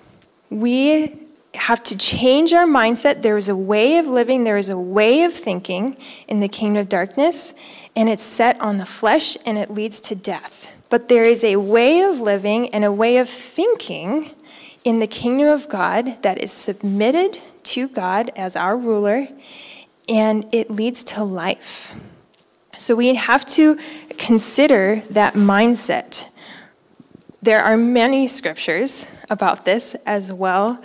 We 0.49 1.24
have 1.55 1.83
to 1.85 1.97
change 1.97 2.53
our 2.53 2.67
mindset. 2.67 3.23
There 3.23 3.37
is 3.37 3.49
a 3.49 3.57
way 3.57 3.99
of 3.99 4.07
living, 4.07 4.45
there 4.45 4.57
is 4.57 4.69
a 4.69 4.79
way 4.79 5.23
of 5.23 5.33
thinking 5.33 5.97
in 6.29 6.41
the 6.41 6.49
kingdom 6.49 6.81
of 6.81 6.89
darkness, 6.89 7.55
and 7.97 8.09
it's 8.09 8.23
set 8.23 8.61
on 8.61 8.79
the 8.79 8.87
flesh 8.87 9.37
and 9.47 9.59
it 9.59 9.71
leads 9.71 10.01
to 10.03 10.15
death. 10.15 10.71
But 10.91 11.09
there 11.09 11.25
is 11.25 11.43
a 11.45 11.57
way 11.57 12.03
of 12.03 12.21
living 12.21 12.69
and 12.71 12.85
a 12.85 12.93
way 12.93 13.19
of 13.19 13.29
thinking 13.29 14.31
in 14.85 14.99
the 14.99 15.07
kingdom 15.07 15.49
of 15.49 15.69
God 15.69 16.23
that 16.23 16.43
is 16.43 16.53
submitted 16.53 17.39
to 17.65 17.89
God 17.89 18.31
as 18.37 18.55
our 18.57 18.77
ruler, 18.77 19.27
and 20.09 20.47
it 20.53 20.71
leads 20.71 21.03
to 21.05 21.25
life. 21.25 21.95
So 22.77 22.95
we 22.95 23.15
have 23.15 23.47
to 23.47 23.79
consider 24.19 25.03
that 25.11 25.35
mindset. 25.35 26.31
There 27.41 27.63
are 27.63 27.77
many 27.77 28.29
scriptures 28.29 29.11
about 29.31 29.65
this 29.65 29.95
as 30.07 30.33
well 30.33 30.83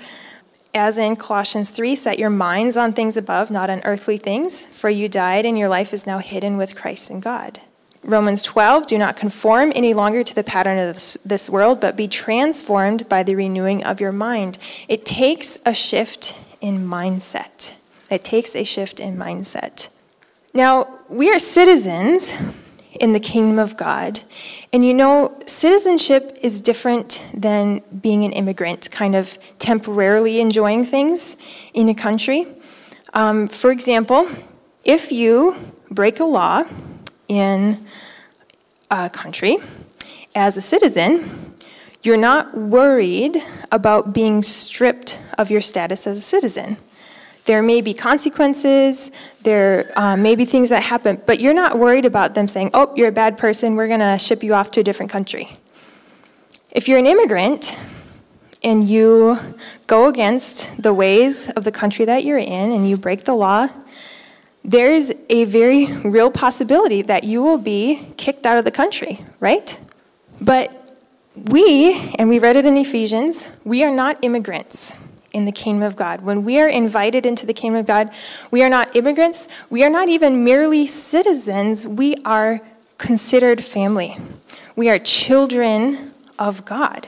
as 0.74 0.98
in 0.98 1.16
Colossians 1.16 1.72
3, 1.72 1.96
set 1.96 2.20
your 2.20 2.30
minds 2.30 2.78
on 2.78 2.94
things 2.94 3.18
above, 3.18 3.50
not 3.50 3.70
on 3.70 3.82
earthly 3.86 4.18
things, 4.18 4.64
for 4.64 4.90
you 4.90 5.10
died 5.10 5.46
and 5.46 5.58
your 5.58 5.70
life 5.70 5.94
is 5.94 6.06
now 6.06 6.20
hidden 6.20 6.58
with 6.58 6.76
Christ 6.76 7.10
in 7.10 7.20
God. 7.20 7.60
Romans 8.04 8.42
12, 8.44 8.88
do 8.88 8.98
not 8.98 9.18
conform 9.18 9.74
any 9.76 9.94
longer 9.94 10.24
to 10.24 10.34
the 10.34 10.44
pattern 10.44 10.80
of 10.80 10.96
this, 11.26 11.50
world, 11.50 11.82
but 11.82 11.98
be 11.98 12.08
transformed 12.08 13.10
by 13.10 13.24
the 13.24 13.36
renewing 13.36 13.84
of 13.84 14.00
your 14.00 14.12
mind. 14.12 14.58
It 14.88 15.06
takes 15.06 15.58
a 15.66 15.74
shift 15.74 16.40
in 16.62 16.86
mindset. 16.86 17.74
It 18.10 18.24
takes 18.24 18.56
a 18.56 18.64
shift 18.64 19.00
in 19.00 19.18
mindset. 19.18 19.90
Now, 20.54 21.00
we 21.10 21.30
are 21.32 21.40
citizens 21.40 22.32
in 23.00 23.14
the 23.14 23.20
kingdom 23.20 23.60
of 23.60 23.78
God. 23.78 24.20
And 24.72 24.86
you 24.86 24.94
know, 24.94 25.38
citizenship 25.46 26.38
is 26.42 26.62
different 26.62 27.26
than 27.34 27.82
being 28.02 28.26
an 28.26 28.32
immigrant, 28.32 28.92
kind 28.92 29.16
of 29.16 29.38
temporarily 29.58 30.40
enjoying 30.40 30.86
things 30.86 31.38
in 31.74 31.90
a 31.90 31.96
country. 31.96 32.46
Um, 33.14 33.48
for 33.48 33.72
example, 33.72 34.30
if 34.84 35.12
you 35.12 35.56
break 35.90 36.20
a 36.20 36.26
law 36.26 36.64
in 37.28 37.86
a 38.92 39.10
country 39.10 39.58
as 40.36 40.58
a 40.58 40.62
citizen, 40.62 41.54
you're 42.02 42.18
not 42.18 42.56
worried 42.56 43.42
about 43.72 44.14
being 44.14 44.42
stripped 44.42 45.20
of 45.38 45.52
your 45.52 45.62
status 45.62 46.08
as 46.08 46.18
a 46.18 46.22
citizen. 46.22 46.78
There 47.50 47.64
may 47.64 47.82
be 47.82 47.96
consequences, 47.96 49.10
there 49.42 49.92
uh, 49.96 50.16
may 50.16 50.36
be 50.36 50.46
things 50.46 50.70
that 50.70 50.84
happen, 50.84 51.20
but 51.26 51.40
you're 51.40 51.56
not 51.56 51.80
worried 51.80 52.06
about 52.06 52.36
them 52.36 52.48
saying, 52.48 52.70
oh, 52.76 52.94
you're 52.96 53.08
a 53.08 53.12
bad 53.12 53.40
person, 53.40 53.76
we're 53.76 53.88
going 53.88 54.02
to 54.02 54.20
ship 54.20 54.44
you 54.44 54.54
off 54.54 54.70
to 54.74 54.82
a 54.82 54.84
different 54.84 55.12
country. 55.12 55.50
If 56.70 56.88
you're 56.88 57.00
an 57.00 57.08
immigrant 57.08 57.76
and 58.64 58.88
you 58.88 59.40
go 59.88 60.10
against 60.10 60.80
the 60.80 60.94
ways 60.94 61.50
of 61.50 61.64
the 61.64 61.72
country 61.72 62.06
that 62.06 62.24
you're 62.24 62.38
in 62.38 62.72
and 62.72 62.88
you 62.88 62.98
break 62.98 63.24
the 63.24 63.34
law, 63.34 63.68
there's 64.64 65.12
a 65.32 65.46
very 65.46 65.88
real 66.04 66.30
possibility 66.30 67.02
that 67.02 67.24
you 67.24 67.42
will 67.42 67.58
be 67.58 68.10
kicked 68.18 68.46
out 68.46 68.60
of 68.60 68.64
the 68.64 68.70
country, 68.70 69.26
right? 69.40 69.76
But 70.40 71.00
we, 71.36 72.14
and 72.20 72.30
we 72.30 72.38
read 72.38 72.58
it 72.58 72.68
in 72.68 72.78
Ephesians, 72.78 73.50
we 73.64 73.84
are 73.84 73.90
not 73.90 74.24
immigrants 74.24 74.96
in 75.34 75.46
the 75.46 75.52
kingdom 75.52 75.84
of 75.84 75.96
God. 75.96 76.22
When 76.22 76.44
we 76.44 76.60
are 76.60 76.68
invited 76.68 77.26
into 77.26 77.46
the 77.46 77.54
kingdom 77.54 77.80
of 77.80 77.86
God, 77.86 78.12
we 78.52 78.64
are 78.64 78.70
not 78.70 78.96
immigrants, 78.96 79.48
we 79.70 79.84
are 79.84 79.90
not 79.90 80.10
even 80.10 80.44
merely 80.44 80.88
citizens, 80.88 81.86
we 81.86 82.16
are 82.26 82.62
considered 82.98 83.64
family. 83.64 84.18
We 84.76 84.90
are 84.90 85.00
children 85.00 86.14
of 86.38 86.66
God. 86.66 87.08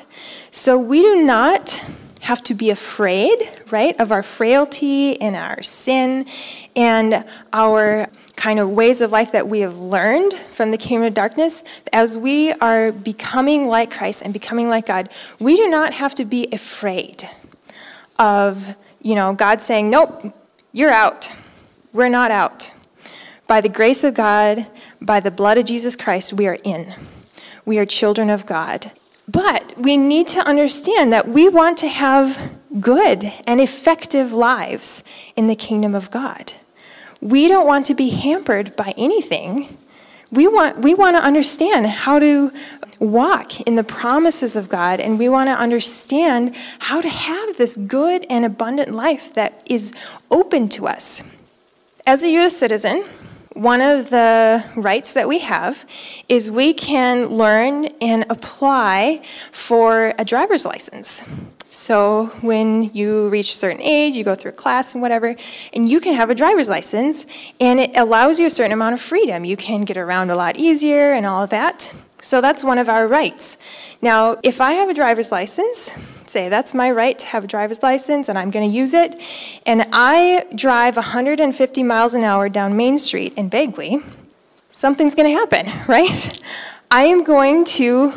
So 0.52 0.78
we 0.78 1.02
do 1.02 1.24
not 1.24 1.84
have 2.22 2.44
to 2.44 2.54
be 2.54 2.70
afraid, 2.70 3.50
right, 3.72 4.00
of 4.00 4.12
our 4.12 4.22
frailty 4.22 5.20
and 5.20 5.36
our 5.36 5.62
sin 5.64 6.28
and 6.76 7.26
our 7.52 8.08
kind 8.36 8.60
of 8.60 8.70
ways 8.72 9.02
of 9.02 9.12
life 9.12 9.32
that 9.32 9.48
we 9.48 9.60
have 9.60 9.78
learned 9.78 10.34
from 10.34 10.72
the 10.72 10.78
kingdom 10.78 11.08
of 11.08 11.14
darkness, 11.14 11.64
as 11.94 12.18
we 12.18 12.52
are 12.54 12.92
becoming 12.92 13.68
like 13.68 13.92
Christ 13.92 14.22
and 14.22 14.34
becoming 14.34 14.70
like 14.70 14.86
God, 14.86 15.10
we 15.40 15.56
do 15.56 15.70
not 15.70 15.94
have 15.94 16.16
to 16.16 16.26
be 16.26 16.48
afraid 16.52 17.28
of, 18.22 18.76
you 19.02 19.16
know, 19.16 19.34
God 19.34 19.62
saying, 19.62 19.90
nope, 19.90 20.24
you're 20.72 20.92
out. 20.92 21.34
We're 21.92 22.08
not 22.08 22.30
out. 22.30 22.72
By 23.48 23.62
the 23.62 23.68
grace 23.68 24.04
of 24.04 24.14
God, 24.14 24.68
by 25.02 25.20
the 25.20 25.32
blood 25.32 25.58
of 25.58 25.66
Jesus 25.66 25.96
Christ, 25.96 26.32
we 26.32 26.48
are 26.48 26.60
in. 26.64 26.94
We 27.66 27.80
are 27.80 27.86
children 27.86 28.30
of 28.30 28.46
God. 28.46 28.92
But 29.28 29.74
we 29.78 29.98
need 29.98 30.28
to 30.30 30.40
understand 30.40 31.12
that 31.14 31.28
we 31.28 31.50
want 31.50 31.80
to 31.80 31.88
have 31.88 32.52
good 32.80 33.34
and 33.48 33.60
effective 33.60 34.32
lives 34.32 35.04
in 35.36 35.48
the 35.48 35.56
kingdom 35.56 35.96
of 35.96 36.12
God. 36.12 36.54
We 37.22 37.48
don't 37.48 37.68
want 37.68 37.88
to 37.88 37.96
be 37.96 38.10
hampered 38.10 38.76
by 38.76 38.94
anything. 38.98 39.78
We 40.32 40.48
want, 40.48 40.78
we 40.80 40.94
want 40.94 41.18
to 41.18 41.24
understand 41.24 41.88
how 41.88 42.20
to 42.20 42.52
walk 43.02 43.60
in 43.62 43.76
the 43.76 43.84
promises 43.84 44.56
of 44.56 44.70
God, 44.70 45.00
and 45.00 45.18
we 45.18 45.28
want 45.28 45.50
to 45.50 45.54
understand 45.54 46.56
how 46.80 47.02
to 47.02 47.10
have 47.10 47.58
this 47.58 47.76
good 47.76 48.26
and 48.30 48.46
abundant 48.46 48.92
life 48.92 49.34
that 49.34 49.62
is 49.66 49.92
open 50.30 50.70
to 50.70 50.88
us. 50.88 51.24
As 52.06 52.24
a 52.24 52.30
U.S. 52.30 52.56
citizen, 52.56 53.04
one 53.54 53.82
of 53.82 54.12
the 54.12 54.64
rights 54.76 55.14
that 55.14 55.28
we 55.28 55.40
have 55.40 55.86
is 56.30 56.50
we 56.52 56.74
can 56.74 57.26
learn 57.28 57.88
and 58.00 58.26
apply 58.30 59.24
for 59.52 60.14
a 60.18 60.24
driver's 60.24 60.64
license. 60.64 61.24
So 61.70 62.28
when 62.42 62.94
you 62.94 63.30
reach 63.30 63.54
a 63.54 63.56
certain 63.56 63.82
age, 63.82 64.16
you 64.16 64.24
go 64.24 64.36
through 64.36 64.52
a 64.52 64.56
class 64.56 64.94
and 64.94 65.02
whatever, 65.02 65.36
and 65.74 65.90
you 65.90 66.00
can 66.00 66.14
have 66.14 66.30
a 66.30 66.36
driver's 66.36 66.70
license, 66.70 67.26
and 67.60 67.80
it 67.80 67.92
allows 67.96 68.40
you 68.40 68.46
a 68.46 68.50
certain 68.50 68.74
amount 68.74 68.94
of 68.94 69.02
freedom. 69.02 69.44
You 69.44 69.58
can 69.58 69.86
get 69.86 69.98
around 69.98 70.30
a 70.30 70.36
lot 70.36 70.58
easier 70.58 71.14
and 71.14 71.26
all 71.26 71.44
of 71.44 71.50
that. 71.50 71.94
So 72.22 72.40
that's 72.40 72.64
one 72.64 72.78
of 72.78 72.88
our 72.88 73.08
rights. 73.08 73.58
Now, 74.02 74.38
if 74.44 74.62
I 74.62 74.74
have 74.74 74.90
a 74.90 74.94
driver's 74.94 75.32
license, 75.32 75.90
say 76.28 76.50
that's 76.50 76.74
my 76.74 76.92
right 76.92 77.18
to 77.18 77.26
have 77.26 77.44
a 77.44 77.48
driver's 77.48 77.82
license 77.82 78.30
and 78.30 78.38
I'm 78.38 78.52
going 78.52 78.70
to 78.70 78.76
use 78.76 78.94
it, 78.94 79.20
and 79.66 79.86
I 79.92 80.46
drive 80.56 80.96
150 80.96 81.84
miles 81.84 82.14
an 82.14 82.24
hour 82.24 82.48
down 82.48 82.78
Main 82.78 83.00
Street 83.00 83.34
in 83.36 83.50
Bagley, 83.50 84.00
something's 84.70 85.16
going 85.16 85.30
to 85.30 85.36
happen, 85.36 85.68
right? 85.88 86.42
I 86.92 87.04
am 87.04 87.24
going 87.24 87.66
to 87.66 88.14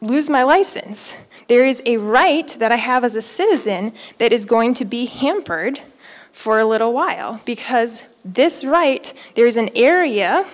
lose 0.00 0.28
my 0.30 0.42
license. 0.42 1.16
There 1.48 1.64
is 1.64 1.82
a 1.86 1.98
right 1.98 2.48
that 2.58 2.72
I 2.72 2.76
have 2.76 3.04
as 3.04 3.16
a 3.16 3.22
citizen 3.22 3.92
that 4.18 4.32
is 4.32 4.44
going 4.44 4.74
to 4.74 4.84
be 4.84 5.06
hampered 5.06 5.80
for 6.32 6.58
a 6.58 6.64
little 6.64 6.92
while 6.92 7.40
because 7.44 8.08
this 8.24 8.64
right, 8.64 9.12
there's 9.34 9.56
an 9.56 9.70
area 9.76 10.46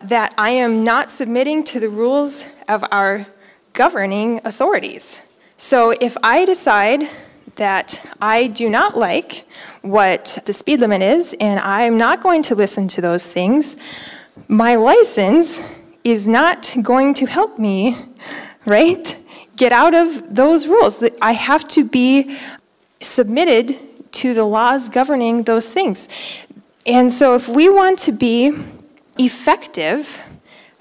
that 0.00 0.34
I 0.36 0.50
am 0.50 0.84
not 0.84 1.10
submitting 1.10 1.64
to 1.64 1.80
the 1.80 1.88
rules 1.88 2.46
of 2.68 2.84
our 2.90 3.26
governing 3.72 4.40
authorities. 4.44 5.20
So 5.56 5.90
if 6.00 6.16
I 6.22 6.44
decide 6.44 7.08
that 7.56 8.04
I 8.20 8.48
do 8.48 8.68
not 8.68 8.96
like 8.96 9.46
what 9.82 10.38
the 10.44 10.52
speed 10.52 10.80
limit 10.80 11.02
is 11.02 11.34
and 11.40 11.58
I'm 11.60 11.96
not 11.96 12.22
going 12.22 12.42
to 12.44 12.54
listen 12.54 12.88
to 12.88 13.00
those 13.00 13.32
things, 13.32 13.76
my 14.48 14.74
license 14.76 15.60
is 16.04 16.28
not 16.28 16.74
going 16.82 17.14
to 17.14 17.26
help 17.26 17.58
me, 17.58 17.96
right? 18.66 19.22
Get 19.56 19.72
out 19.72 19.94
of 19.94 20.34
those 20.34 20.66
rules. 20.66 21.02
I 21.22 21.32
have 21.32 21.64
to 21.68 21.88
be 21.88 22.38
submitted 23.00 23.74
to 24.12 24.34
the 24.34 24.44
laws 24.44 24.88
governing 24.88 25.42
those 25.42 25.72
things. 25.72 26.08
And 26.86 27.10
so 27.10 27.34
if 27.34 27.48
we 27.48 27.68
want 27.68 27.98
to 28.00 28.12
be 28.12 28.52
effective, 29.18 30.28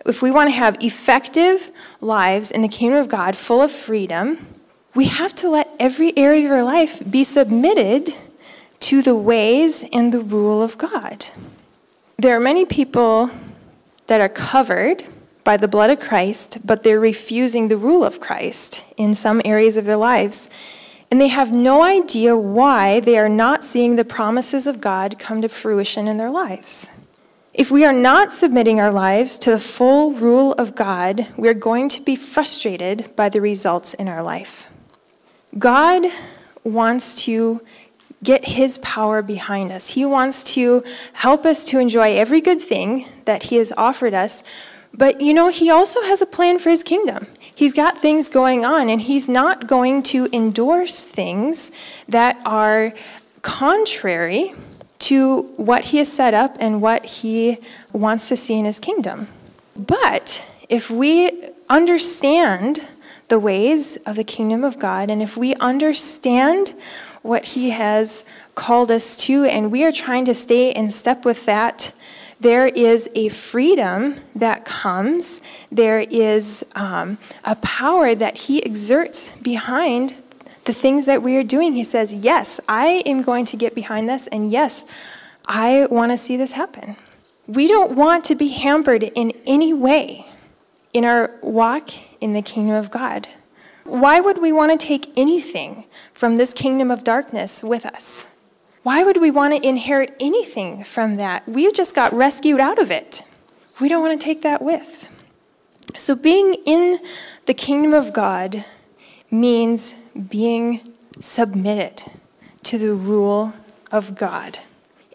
if 0.06 0.22
we 0.22 0.32
want 0.32 0.50
to 0.50 0.56
have 0.56 0.78
effective 0.84 1.72
lives 2.02 2.52
in 2.52 2.62
the 2.62 2.68
kingdom 2.68 3.00
of 3.00 3.10
God 3.10 3.36
full 3.36 3.62
of 3.62 3.72
freedom, 3.72 4.48
we 4.94 5.06
have 5.06 5.36
to 5.36 5.50
let 5.50 5.70
every 5.80 6.18
area 6.18 6.46
of 6.46 6.52
our 6.52 6.64
life 6.64 7.02
be 7.10 7.24
submitted 7.24 8.10
to 8.80 9.02
the 9.02 9.16
ways 9.16 9.84
and 9.92 10.14
the 10.14 10.20
rule 10.20 10.62
of 10.62 10.78
God. 10.78 11.26
There 12.18 12.36
are 12.36 12.40
many 12.40 12.66
people 12.66 13.30
that 14.08 14.22
are 14.22 14.30
covered 14.30 15.04
by 15.44 15.58
the 15.58 15.68
blood 15.68 15.90
of 15.90 16.00
Christ, 16.00 16.60
but 16.66 16.84
they're 16.84 17.00
refusing 17.00 17.68
the 17.68 17.78
rule 17.78 18.04
of 18.04 18.20
Christ 18.20 18.86
in 18.98 19.14
some 19.14 19.42
areas 19.44 19.78
of 19.78 19.86
their 19.86 19.98
lives. 19.98 20.50
And 21.12 21.22
they 21.22 21.28
have 21.28 21.52
no 21.52 21.84
idea 21.84 22.36
why 22.36 23.00
they 23.00 23.18
are 23.18 23.30
not 23.30 23.64
seeing 23.64 23.96
the 23.96 24.06
promises 24.06 24.66
of 24.66 24.82
God 24.82 25.20
come 25.20 25.42
to 25.42 25.50
fruition 25.50 26.08
in 26.08 26.18
their 26.18 26.32
lives. 26.32 26.90
If 27.58 27.72
we 27.72 27.86
are 27.86 27.94
not 27.94 28.34
submitting 28.34 28.82
our 28.82 28.92
lives 28.92 29.40
to 29.40 29.52
the 29.52 29.62
full 29.62 30.12
rule 30.12 30.52
of 30.56 30.76
God, 30.76 31.26
we're 31.38 31.54
going 31.54 31.88
to 31.88 32.02
be 32.02 32.18
frustrated 32.18 33.16
by 33.16 33.30
the 33.30 33.40
results 33.40 33.94
in 33.94 34.10
our 34.10 34.22
life. 34.22 34.70
God 35.58 36.04
wants 36.66 37.24
to 37.24 37.62
get 38.22 38.46
his 38.46 38.78
power 38.80 39.22
behind 39.22 39.72
us. 39.72 39.88
He 39.88 40.04
wants 40.04 40.44
to 40.56 40.84
help 41.14 41.46
us 41.46 41.64
to 41.68 41.80
enjoy 41.80 42.18
every 42.18 42.42
good 42.42 42.60
thing 42.60 43.06
that 43.24 43.44
he 43.44 43.56
has 43.56 43.72
offered 43.78 44.14
us. 44.14 44.44
But 44.94 45.22
you 45.22 45.34
know, 45.34 45.48
he 45.48 45.70
also 45.70 46.02
has 46.02 46.22
a 46.22 46.26
plan 46.26 46.60
for 46.60 46.72
his 46.72 46.84
kingdom. 46.84 47.26
He's 47.40 47.72
got 47.72 47.98
things 47.98 48.28
going 48.28 48.66
on, 48.66 48.90
and 48.90 49.00
he's 49.00 49.30
not 49.30 49.66
going 49.66 50.04
to 50.04 50.28
endorse 50.34 51.06
things 51.06 51.72
that 52.10 52.38
are 52.46 52.94
contrary 53.44 54.54
to 55.00 55.42
what 55.58 55.86
he 55.86 55.98
has 55.98 56.12
set 56.12 56.34
up 56.34 56.58
and 56.60 56.82
what 56.82 57.06
he 57.06 57.58
wants 57.94 58.30
to 58.30 58.36
see 58.36 58.58
in 58.58 58.66
his 58.66 58.80
kingdom. 58.80 59.28
But 59.76 60.50
if 60.70 60.90
we 60.90 61.50
understand 61.70 62.88
the 63.28 63.40
ways 63.40 63.98
of 64.06 64.16
the 64.16 64.24
kingdom 64.24 64.64
of 64.64 64.80
God, 64.80 65.10
and 65.10 65.22
if 65.22 65.36
we 65.36 65.56
understand 65.56 66.74
what 67.22 67.46
he 67.46 67.72
has 67.72 68.24
called 68.54 68.92
us 68.92 69.16
to, 69.16 69.46
and 69.46 69.72
we 69.72 69.84
are 69.84 69.92
trying 69.92 70.26
to 70.26 70.36
stay 70.36 70.72
in 70.72 70.90
step 70.90 71.26
with 71.26 71.46
that, 71.46 71.94
there 72.40 72.68
is 72.68 73.10
a 73.16 73.30
freedom 73.30 74.16
that 74.36 74.66
comes. 74.66 75.42
There 75.72 76.02
is 76.02 76.66
um, 76.76 77.18
a 77.44 77.56
power 77.56 78.14
that 78.14 78.38
he 78.38 78.64
exerts 78.64 79.36
behind 79.38 80.14
the 80.66 80.74
things 80.74 81.06
that 81.06 81.24
we 81.24 81.38
are 81.38 81.44
doing. 81.44 81.74
He 81.74 81.84
says, 81.84 82.14
Yes, 82.14 82.60
I 82.68 83.04
am 83.06 83.22
going 83.22 83.46
to 83.46 83.58
get 83.58 83.74
behind 83.76 84.10
this, 84.10 84.28
and 84.28 84.52
yes, 84.52 84.84
I 85.48 85.88
want 85.90 86.12
to 86.12 86.18
see 86.18 86.38
this 86.38 86.52
happen. 86.52 86.96
We 87.48 87.68
don't 87.68 87.96
want 87.96 88.26
to 88.26 88.36
be 88.36 88.50
hampered 88.50 89.04
in 89.04 89.32
any 89.46 89.74
way 89.74 90.26
in 90.94 91.06
our 91.06 91.32
walk 91.42 91.90
in 92.22 92.34
the 92.34 92.42
kingdom 92.42 92.76
of 92.76 92.90
God. 92.90 93.28
Why 93.84 94.20
would 94.20 94.42
we 94.42 94.52
want 94.52 94.80
to 94.80 94.88
take 94.88 95.12
anything 95.16 95.86
from 96.14 96.38
this 96.38 96.54
kingdom 96.54 96.90
of 96.90 97.04
darkness 97.04 97.64
with 97.64 97.86
us? 97.86 98.26
Why 98.82 99.04
would 99.04 99.18
we 99.18 99.30
want 99.30 99.56
to 99.56 99.68
inherit 99.68 100.16
anything 100.20 100.84
from 100.84 101.16
that? 101.16 101.48
We 101.48 101.72
just 101.72 101.94
got 101.94 102.14
rescued 102.14 102.60
out 102.60 102.80
of 102.80 102.92
it. 102.92 103.22
We 103.80 103.90
don't 103.90 104.02
want 104.02 104.20
to 104.20 104.24
take 104.24 104.42
that 104.44 104.62
with. 104.62 105.10
So, 105.98 106.16
being 106.16 106.56
in 106.66 107.00
the 107.46 107.54
kingdom 107.54 107.94
of 107.94 108.14
God 108.14 108.66
means 109.32 109.94
being 110.30 110.94
submitted 111.20 112.04
to 112.64 112.78
the 112.78 112.94
rule 112.94 113.54
of 113.92 114.16
God. 114.16 114.60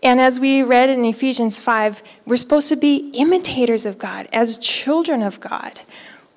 And 0.02 0.20
as 0.20 0.40
we 0.40 0.62
read 0.62 0.88
in 0.88 1.04
Ephesians 1.04 1.60
5, 1.60 2.02
we're 2.24 2.36
supposed 2.36 2.68
to 2.70 2.76
be 2.76 3.10
imitators 3.14 3.84
of 3.84 3.98
God, 3.98 4.28
as 4.32 4.56
children 4.56 5.22
of 5.22 5.40
God. 5.40 5.80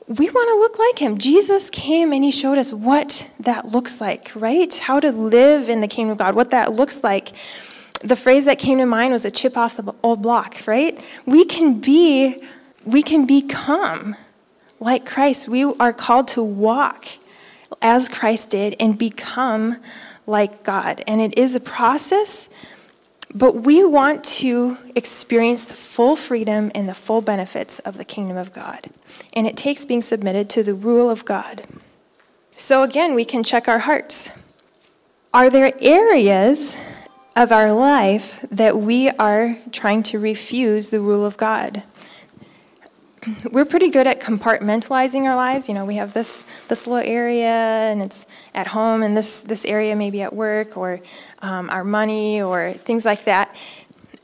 We 0.08 0.30
want 0.30 0.50
to 0.50 0.56
look 0.56 0.78
like 0.78 1.00
him. 1.00 1.18
Jesus 1.18 1.70
came 1.70 2.12
and 2.12 2.26
he 2.26 2.32
showed 2.32 2.58
us 2.58 2.74
what 2.74 3.32
that 3.40 3.68
looks 3.68 4.02
like, 4.02 4.32
right? 4.36 4.76
How 4.76 5.00
to 5.00 5.14
live 5.14 5.70
in 5.70 5.80
the 5.80 5.88
kingdom 5.88 6.12
of 6.12 6.18
God, 6.18 6.36
what 6.36 6.50
that 6.50 6.74
looks 6.74 7.04
like. 7.04 7.32
The 8.02 8.18
phrase 8.18 8.44
that 8.46 8.60
came 8.60 8.80
to 8.80 8.86
mind 8.86 9.14
was 9.14 9.24
a 9.24 9.32
chip 9.32 9.56
off 9.56 9.78
the 9.78 9.94
old 10.04 10.22
block, 10.22 10.68
right? 10.68 11.02
We 11.26 11.46
can 11.46 11.80
be, 11.80 12.44
we 12.84 13.02
can 13.02 13.26
become 13.26 14.18
like 14.82 15.06
Christ. 15.06 15.48
We 15.48 15.64
are 15.64 15.94
called 15.94 16.28
to 16.30 16.44
walk 16.44 17.06
as 17.82 18.10
Christ 18.10 18.50
did 18.50 18.76
and 18.80 18.98
become 18.98 19.78
like 20.26 20.64
God. 20.64 21.04
And 21.08 21.22
it 21.22 21.38
is 21.38 21.56
a 21.56 21.60
process, 21.60 22.50
but 23.34 23.56
we 23.56 23.84
want 23.84 24.24
to 24.24 24.78
experience 24.96 25.66
the 25.66 25.74
full 25.74 26.16
freedom 26.16 26.72
and 26.76 26.88
the 26.88 26.94
full 26.94 27.22
benefits 27.22 27.80
of 27.80 27.98
the 27.98 28.06
kingdom 28.06 28.38
of 28.38 28.54
God. 28.54 28.90
And 29.34 29.48
it 29.48 29.58
takes 29.58 29.86
being 29.86 30.02
submitted 30.02 30.50
to 30.52 30.64
the 30.64 30.74
rule 30.74 31.10
of 31.10 31.26
God. 31.26 31.66
So 32.56 32.84
again, 32.84 33.16
we 33.16 33.26
can 33.26 33.44
check 33.44 33.68
our 33.68 33.80
hearts. 33.80 34.38
Are 35.34 35.50
there 35.50 35.74
areas 35.82 36.78
of 37.36 37.52
our 37.52 37.74
life 37.74 38.46
that 38.52 38.78
we 38.78 39.10
are 39.10 39.58
trying 39.72 40.04
to 40.04 40.20
refuse 40.20 40.92
the 40.92 41.00
rule 41.00 41.26
of 41.26 41.36
God? 41.38 41.82
We're 43.52 43.66
pretty 43.66 43.90
good 43.90 44.08
at 44.08 44.20
compartmentalizing 44.20 45.24
our 45.24 45.36
lives. 45.36 45.68
You 45.68 45.74
know, 45.74 45.86
we 45.86 45.96
have 45.96 46.14
this 46.14 46.46
this 46.68 46.88
little 46.88 47.08
area, 47.08 47.48
and 47.48 48.02
it's 48.02 48.26
at 48.54 48.68
home, 48.68 49.04
and 49.04 49.16
this 49.16 49.42
this 49.42 49.66
area 49.66 49.96
maybe 49.96 50.22
at 50.22 50.34
work, 50.34 50.78
or 50.78 51.00
um, 51.42 51.70
our 51.70 51.84
money, 51.84 52.42
or 52.42 52.74
things 52.74 53.06
like 53.06 53.26
that. 53.26 53.56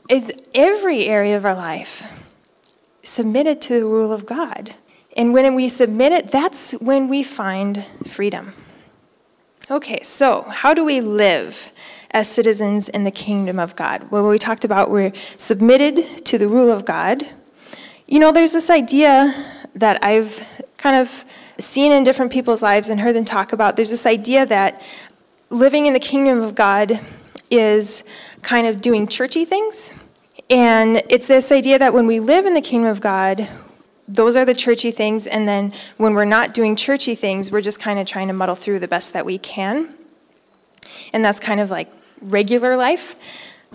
Is 0.08 0.32
every 0.54 1.06
area 1.06 1.36
of 1.36 1.44
our 1.44 1.54
life 1.54 2.26
submitted 3.02 3.60
to 3.62 3.80
the 3.80 3.86
rule 3.86 4.12
of 4.12 4.26
God? 4.26 4.74
And 5.16 5.34
when 5.34 5.54
we 5.54 5.68
submit 5.68 6.12
it, 6.12 6.30
that's 6.30 6.72
when 6.72 7.08
we 7.08 7.22
find 7.22 7.84
freedom. 8.06 8.54
Okay, 9.70 10.00
so 10.02 10.42
how 10.42 10.74
do 10.74 10.84
we 10.84 11.00
live 11.00 11.70
as 12.10 12.28
citizens 12.28 12.88
in 12.88 13.04
the 13.04 13.10
kingdom 13.12 13.60
of 13.60 13.76
God? 13.76 14.10
Well, 14.10 14.28
we 14.28 14.36
talked 14.36 14.64
about 14.64 14.90
we're 14.90 15.12
submitted 15.36 16.24
to 16.26 16.38
the 16.38 16.48
rule 16.48 16.72
of 16.72 16.84
God 16.84 17.24
you 18.10 18.18
know, 18.18 18.32
there's 18.32 18.52
this 18.52 18.70
idea 18.70 19.32
that 19.76 20.02
I've 20.04 20.62
kind 20.76 20.96
of 20.96 21.24
seen 21.58 21.92
in 21.92 22.02
different 22.02 22.32
people's 22.32 22.60
lives 22.60 22.88
and 22.88 22.98
heard 22.98 23.14
them 23.14 23.24
talk 23.24 23.52
about. 23.52 23.76
There's 23.76 23.90
this 23.90 24.04
idea 24.04 24.44
that 24.46 24.82
living 25.48 25.86
in 25.86 25.92
the 25.92 26.00
kingdom 26.00 26.42
of 26.42 26.56
God 26.56 26.98
is 27.52 28.02
kind 28.42 28.66
of 28.66 28.80
doing 28.80 29.06
churchy 29.06 29.44
things. 29.44 29.94
And 30.50 31.00
it's 31.08 31.28
this 31.28 31.52
idea 31.52 31.78
that 31.78 31.94
when 31.94 32.08
we 32.08 32.18
live 32.18 32.46
in 32.46 32.54
the 32.54 32.60
kingdom 32.60 32.90
of 32.90 33.00
God, 33.00 33.48
those 34.08 34.34
are 34.34 34.44
the 34.44 34.54
churchy 34.54 34.90
things. 34.90 35.28
And 35.28 35.46
then 35.46 35.72
when 35.96 36.14
we're 36.14 36.24
not 36.24 36.52
doing 36.52 36.74
churchy 36.74 37.14
things, 37.14 37.52
we're 37.52 37.60
just 37.60 37.78
kind 37.78 38.00
of 38.00 38.08
trying 38.08 38.26
to 38.26 38.34
muddle 38.34 38.56
through 38.56 38.80
the 38.80 38.88
best 38.88 39.12
that 39.12 39.24
we 39.24 39.38
can. 39.38 39.94
And 41.12 41.24
that's 41.24 41.38
kind 41.38 41.60
of 41.60 41.70
like 41.70 41.88
regular 42.20 42.76
life. 42.76 43.14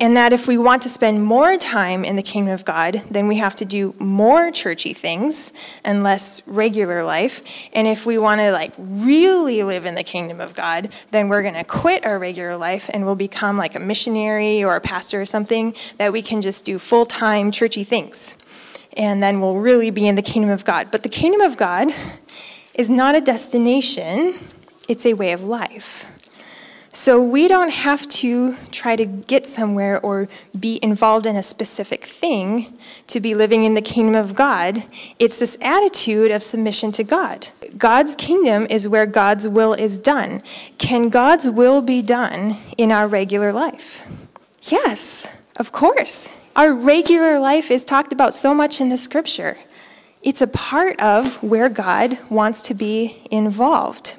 And 0.02 0.18
that 0.18 0.34
if 0.34 0.46
we 0.46 0.58
want 0.58 0.82
to 0.82 0.90
spend 0.90 1.24
more 1.24 1.56
time 1.56 2.04
in 2.04 2.18
the 2.18 2.22
kingdom 2.22 2.54
of 2.54 2.66
God, 2.66 3.02
then 3.10 3.30
we 3.30 3.38
have 3.38 3.56
to 3.56 3.66
do 3.66 3.96
more 3.98 4.52
churchy 4.52 4.92
things 4.92 5.54
and 5.86 6.04
less 6.04 6.46
regular 6.46 7.06
life. 7.06 7.42
And 7.72 7.88
if 7.88 8.06
we 8.06 8.18
want 8.18 8.42
to 8.42 8.52
like 8.52 8.74
really 8.78 9.64
live 9.64 9.86
in 9.86 9.96
the 9.96 10.04
kingdom 10.04 10.42
of 10.42 10.54
God, 10.54 10.90
then 11.12 11.30
we're 11.30 11.44
going 11.44 11.54
to 11.54 11.64
quit 11.64 12.06
our 12.06 12.20
regular 12.20 12.58
life 12.58 12.90
and 12.94 13.06
we'll 13.06 13.16
become 13.16 13.58
like 13.58 13.74
a 13.76 13.80
missionary 13.80 14.66
or 14.66 14.76
a 14.76 14.82
pastor 14.82 15.22
or 15.22 15.26
something 15.26 15.74
that 15.98 16.12
we 16.12 16.22
can 16.22 16.42
just 16.42 16.66
do 16.66 16.78
full-time 16.78 17.50
churchy 17.50 17.86
things. 17.86 18.36
And 18.98 19.24
then 19.24 19.40
we'll 19.40 19.60
really 19.60 19.92
be 19.92 20.08
in 20.08 20.16
the 20.16 20.22
kingdom 20.22 20.52
of 20.52 20.66
God. 20.66 20.90
But 20.92 21.04
the 21.04 21.10
kingdom 21.10 21.40
of 21.40 21.56
God 21.56 21.88
is 22.74 22.90
not 22.90 23.16
a 23.16 23.22
destination, 23.22 24.36
it's 24.90 25.06
a 25.06 25.14
way 25.14 25.32
of 25.32 25.42
life. 25.42 26.06
So 26.96 27.22
we 27.22 27.50
don't 27.50 27.72
have 27.72 28.08
to 28.24 28.56
try 28.72 28.96
to 28.96 29.06
get 29.06 29.46
somewhere 29.46 30.00
or 30.00 30.30
be 30.58 30.80
involved 30.82 31.26
in 31.26 31.36
a 31.36 31.44
specific 31.44 32.06
thing 32.06 32.74
to 33.08 33.20
be 33.20 33.36
living 33.36 33.66
in 33.66 33.74
the 33.74 33.82
kingdom 33.82 34.16
of 34.16 34.34
God. 34.34 34.82
It's 35.20 35.38
this 35.38 35.58
attitude 35.60 36.32
of 36.32 36.42
submission 36.42 36.94
to 36.94 37.04
God. 37.04 37.50
God's 37.78 38.16
kingdom 38.16 38.66
is 38.70 38.88
where 38.88 39.06
God's 39.06 39.46
will 39.46 39.74
is 39.74 40.00
done. 40.00 40.42
Can 40.78 41.10
God's 41.10 41.50
will 41.50 41.82
be 41.82 42.02
done 42.02 42.56
in 42.78 42.94
our 42.94 43.10
regular 43.10 43.52
life? 43.52 44.08
Yes, 44.62 45.36
of 45.58 45.74
course. 45.74 46.40
Our 46.56 46.74
regular 46.74 47.40
life 47.40 47.72
is 47.72 47.84
talked 47.84 48.14
about 48.14 48.34
so 48.34 48.54
much 48.54 48.80
in 48.80 48.88
the 48.88 48.98
scripture. 48.98 49.58
It's 50.24 50.42
a 50.42 50.48
part 50.48 50.98
of 51.02 51.44
where 51.44 51.68
God 51.68 52.18
wants 52.30 52.62
to 52.62 52.74
be 52.74 53.22
involved. 53.30 54.16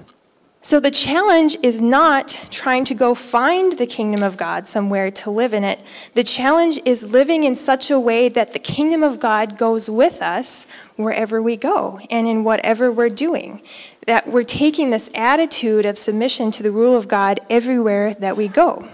So 0.67 0.81
the 0.81 0.91
challenge 0.91 1.57
is 1.63 1.81
not 1.81 2.49
trying 2.51 2.85
to 2.87 2.95
go 2.97 3.15
find 3.15 3.79
the 3.79 3.87
kingdom 3.87 4.25
of 4.25 4.37
God 4.37 4.67
somewhere 4.67 5.13
to 5.13 5.31
live 5.31 5.53
in 5.53 5.63
it. 5.63 5.79
The 6.15 6.25
challenge 6.25 6.81
is 6.85 7.13
living 7.13 7.45
in 7.45 7.55
such 7.55 7.89
a 7.89 8.01
way 8.01 8.29
that 8.31 8.53
the 8.53 8.59
kingdom 8.59 9.05
of 9.05 9.21
God 9.21 9.59
goes 9.59 9.89
with 9.89 10.21
us 10.21 10.67
wherever 10.97 11.41
we 11.41 11.57
go 11.57 12.01
and 12.11 12.27
in 12.27 12.43
whatever 12.43 12.91
we're 12.91 13.11
doing. 13.11 13.63
That 14.09 14.27
we're 14.27 14.43
taking 14.43 14.91
this 14.91 15.09
attitude 15.15 15.87
of 15.87 15.97
submission 15.97 16.51
to 16.51 16.65
the 16.65 16.73
rule 16.73 16.97
of 16.97 17.07
God 17.07 17.39
everywhere 17.49 18.15
that 18.15 18.37
we 18.37 18.49
go. 18.49 18.89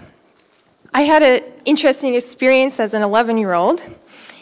I 0.93 1.01
had 1.01 1.23
an 1.23 1.41
interesting 1.65 2.13
experience 2.13 2.79
as 2.79 2.93
an 2.93 3.01
11 3.01 3.39
year 3.39 3.53
old, 3.53 3.81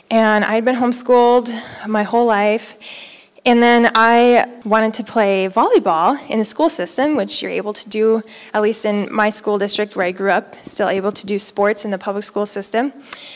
and 0.10 0.44
I'd 0.44 0.66
been 0.66 0.76
homeschooled 0.76 1.88
my 1.88 2.04
whole 2.04 2.26
life. 2.26 3.11
And 3.44 3.62
then 3.62 3.92
I 3.96 4.62
wanted 4.66 4.94
to 4.96 5.04
play 5.04 5.50
volleyball 5.50 6.16
in 6.30 6.38
the 6.38 6.46
school 6.46 6.70
system, 6.70 7.16
which 7.16 7.42
you're 7.42 7.52
able 7.52 7.74
to 7.74 7.90
do, 7.90 8.22
at 8.54 8.62
least 8.62 8.86
in 8.86 9.12
my 9.12 9.30
school 9.30 9.58
district 9.58 9.96
where 9.96 10.06
I 10.06 10.12
grew 10.12 10.30
up, 10.30 10.56
still 10.58 10.90
able 10.90 11.12
to 11.12 11.26
do 11.26 11.40
sports 11.40 11.84
in 11.84 11.90
the 11.90 11.98
public 11.98 12.24
school 12.24 12.46
system. 12.46 12.94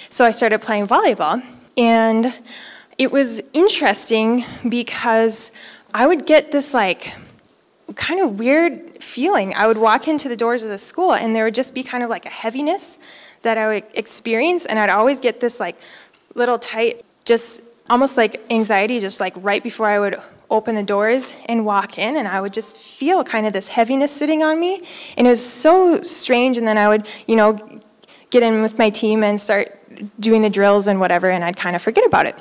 So 0.10 0.24
I 0.24 0.30
started 0.30 0.62
playing 0.62 0.88
volleyball. 0.88 1.44
And 1.76 2.34
it 3.00 3.12
was 3.12 3.42
interesting 3.54 4.44
because 4.70 5.52
I 5.94 6.06
would 6.06 6.28
get 6.28 6.52
this 6.52 6.74
like 6.74 7.14
kind 7.96 8.20
of 8.22 8.38
weird 8.38 9.02
feeling. 9.04 9.56
I 9.56 9.66
would 9.66 9.78
walk 9.78 10.08
into 10.08 10.30
the 10.30 10.38
doors 10.38 10.62
of 10.64 10.70
the 10.70 10.78
school 10.78 11.14
and 11.14 11.36
there 11.36 11.46
would 11.46 11.56
just 11.56 11.74
be 11.74 11.84
kind 11.84 12.04
of 12.04 12.12
like 12.12 12.26
a 12.26 12.30
heaviness 12.30 13.00
that 13.42 13.58
I 13.58 13.68
would 13.68 13.84
experience. 13.96 14.66
And 14.68 14.78
I'd 14.78 14.90
always 14.90 15.20
get 15.20 15.40
this 15.40 15.60
like 15.60 15.78
little 16.36 16.60
tight, 16.60 17.04
just 17.26 17.62
almost 17.90 18.18
like 18.18 18.42
anxiety 18.50 19.00
just 19.00 19.20
like 19.20 19.34
right 19.38 19.62
before 19.62 19.88
I 19.88 20.00
would 20.00 20.18
open 20.50 20.76
the 20.76 20.84
doors 20.84 21.36
and 21.48 21.66
walk 21.66 21.98
in 21.98 22.16
and 22.18 22.28
I 22.28 22.42
would 22.42 22.54
just 22.54 22.76
feel 22.76 23.24
kind 23.24 23.46
of 23.46 23.54
this 23.54 23.68
heaviness 23.68 24.12
sitting 24.12 24.44
on 24.44 24.60
me. 24.60 24.82
And 25.18 25.28
it 25.28 25.30
was 25.30 25.46
so 25.46 26.02
strange 26.04 26.58
and 26.58 26.68
then 26.68 26.78
I 26.78 26.88
would 26.88 27.08
you 27.28 27.36
know 27.36 27.82
get 28.30 28.44
in 28.44 28.62
with 28.62 28.78
my 28.78 28.90
team 28.90 29.24
and 29.24 29.40
start 29.40 29.80
doing 30.20 30.42
the 30.42 30.50
drills 30.50 30.88
and 30.88 31.00
whatever 31.00 31.30
and 31.30 31.44
I'd 31.44 31.56
kind 31.56 31.76
of 31.76 31.82
forget 31.82 32.06
about 32.06 32.26
it. 32.26 32.36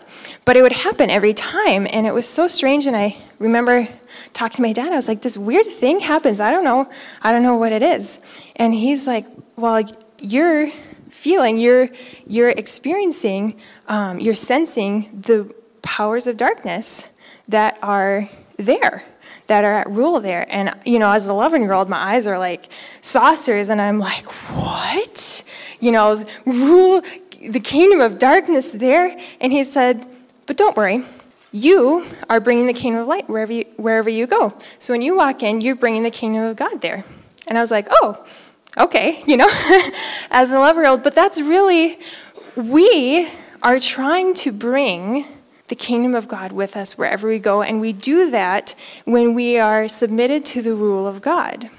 But 0.45 0.57
it 0.57 0.63
would 0.63 0.73
happen 0.73 1.11
every 1.11 1.35
time 1.35 1.87
and 1.91 2.07
it 2.07 2.15
was 2.15 2.29
so 2.29 2.47
strange 2.47 2.87
and 2.87 2.97
I 2.97 3.17
remember 3.39 3.87
talking 4.33 4.57
to 4.57 4.63
my 4.63 4.73
dad 4.73 4.93
I 4.93 4.97
was 4.97 5.09
like 5.09 5.23
this 5.23 5.37
weird 5.37 5.67
thing 5.67 6.01
happens. 6.01 6.41
I 6.41 6.51
don't 6.51 6.65
know. 6.65 6.91
I 7.23 7.33
don't 7.33 7.43
know 7.43 7.57
what 7.57 7.73
it 7.73 7.83
is. 7.83 8.19
And 8.57 8.75
he's 8.75 9.07
like 9.07 9.27
well 9.57 9.83
you're 10.21 10.71
feeling, 11.15 11.57
you're, 11.57 11.89
you're 12.27 12.51
experiencing, 12.51 13.57
um, 13.87 14.19
you're 14.19 14.35
sensing 14.35 15.21
the 15.23 15.55
powers 15.81 16.27
of 16.27 16.37
darkness 16.37 17.13
that 17.49 17.79
are 17.83 18.29
there, 18.57 19.05
that 19.47 19.65
are 19.65 19.75
at 19.75 19.91
rule 19.91 20.21
there. 20.21 20.45
And, 20.51 20.75
you 20.85 20.99
know, 20.99 21.13
as 21.13 21.27
an 21.27 21.33
11 21.33 21.63
year 21.63 21.73
old, 21.73 21.89
my 21.89 21.97
eyes 21.97 22.27
are 22.27 22.39
like 22.39 22.67
saucers, 23.01 23.69
and 23.69 23.81
I'm 23.81 24.01
like, 24.01 24.25
what? 24.53 25.45
You 25.81 25.93
know, 25.93 26.27
rule 26.45 27.01
the 27.41 27.61
kingdom 27.61 28.01
of 28.01 28.19
darkness 28.19 28.73
there. 28.73 29.17
And 29.41 29.53
he 29.53 29.63
said, 29.63 30.07
but 30.47 30.57
don't 30.57 30.77
worry. 30.77 31.05
You 31.53 32.05
are 32.29 32.41
bringing 32.41 32.67
the 32.67 32.73
kingdom 32.73 33.03
of 33.03 33.07
light 33.07 33.29
wherever 33.29 33.53
you, 33.53 33.65
wherever 33.77 34.11
you 34.11 34.27
go. 34.27 34.53
So 34.81 34.93
when 34.93 35.01
you 35.01 35.17
walk 35.17 35.45
in, 35.45 35.61
you're 35.61 35.77
bringing 35.77 36.03
the 36.03 36.11
kingdom 36.11 36.43
of 36.43 36.57
God 36.57 36.83
there. 36.83 37.05
And 37.47 37.57
I 37.57 37.61
was 37.61 37.71
like, 37.71 37.87
oh, 37.91 38.27
okay, 38.77 39.23
you 39.27 39.37
know, 39.37 39.49
as 40.31 40.51
an 40.51 40.57
11 40.57 40.83
year 40.83 40.91
old. 40.91 41.03
But 41.03 41.15
that's 41.15 41.41
really, 41.41 41.99
we 42.57 43.29
are 43.63 43.79
trying 43.79 44.35
to 44.35 44.53
bring 44.53 45.25
the 45.69 45.75
kingdom 45.75 46.15
of 46.15 46.29
God 46.29 46.53
with 46.53 46.77
us 46.77 46.99
wherever 46.99 47.27
we 47.27 47.39
go, 47.39 47.63
and 47.63 47.81
we 47.81 47.93
do 47.93 48.31
that 48.31 48.75
when 49.07 49.35
we 49.35 49.59
are 49.59 49.89
submitted 49.89 50.45
to 50.47 50.63
the 50.63 50.75
rule 50.75 51.07
of 51.07 51.23
God. 51.23 51.71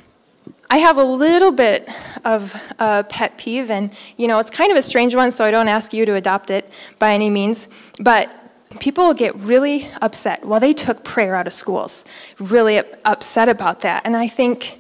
I 0.69 0.77
have 0.77 0.97
a 0.97 1.03
little 1.03 1.51
bit 1.51 1.87
of 2.25 2.55
a 2.79 3.05
pet 3.07 3.37
peeve, 3.37 3.69
and 3.69 3.91
you 4.17 4.27
know, 4.27 4.39
it's 4.39 4.49
kind 4.49 4.71
of 4.71 4.77
a 4.77 4.81
strange 4.81 5.13
one, 5.13 5.29
so 5.29 5.45
I 5.45 5.51
don't 5.51 5.67
ask 5.67 5.93
you 5.93 6.05
to 6.07 6.15
adopt 6.15 6.49
it 6.49 6.71
by 6.97 7.13
any 7.13 7.29
means. 7.29 7.67
But 7.99 8.29
people 8.79 9.13
get 9.13 9.35
really 9.35 9.87
upset. 10.01 10.43
Well, 10.43 10.59
they 10.59 10.73
took 10.73 11.03
prayer 11.03 11.35
out 11.35 11.47
of 11.47 11.53
schools, 11.53 12.05
really 12.39 12.79
upset 13.05 13.49
about 13.49 13.81
that. 13.81 14.01
And 14.05 14.15
I 14.15 14.27
think, 14.27 14.79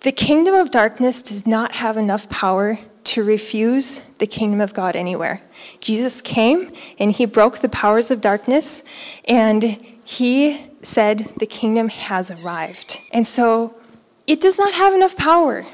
the 0.00 0.12
kingdom 0.12 0.54
of 0.54 0.70
darkness 0.70 1.22
does 1.22 1.46
not 1.46 1.72
have 1.72 1.96
enough 1.96 2.28
power 2.28 2.78
to 3.04 3.24
refuse 3.24 3.98
the 4.18 4.26
kingdom 4.26 4.60
of 4.60 4.72
God 4.72 4.96
anywhere. 4.96 5.42
Jesus 5.80 6.20
came 6.20 6.70
and 6.98 7.12
he 7.12 7.26
broke 7.26 7.58
the 7.58 7.68
powers 7.68 8.10
of 8.10 8.20
darkness 8.20 8.82
and 9.26 9.64
he 10.04 10.66
said 10.82 11.18
the 11.38 11.46
kingdom 11.46 11.88
has 11.88 12.30
arrived. 12.30 13.00
And 13.12 13.26
so 13.26 13.74
it 14.26 14.40
does 14.40 14.58
not 14.58 14.72
have 14.74 14.94
enough 14.94 15.16
power 15.16 15.66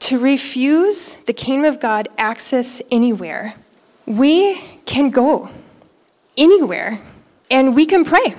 to 0.00 0.18
refuse 0.18 1.14
the 1.26 1.32
kingdom 1.32 1.72
of 1.72 1.80
God 1.80 2.08
access 2.18 2.82
anywhere. 2.90 3.54
We 4.06 4.60
can 4.84 5.10
go 5.10 5.48
anywhere 6.36 7.00
and 7.50 7.74
we 7.74 7.86
can 7.86 8.04
pray. 8.04 8.34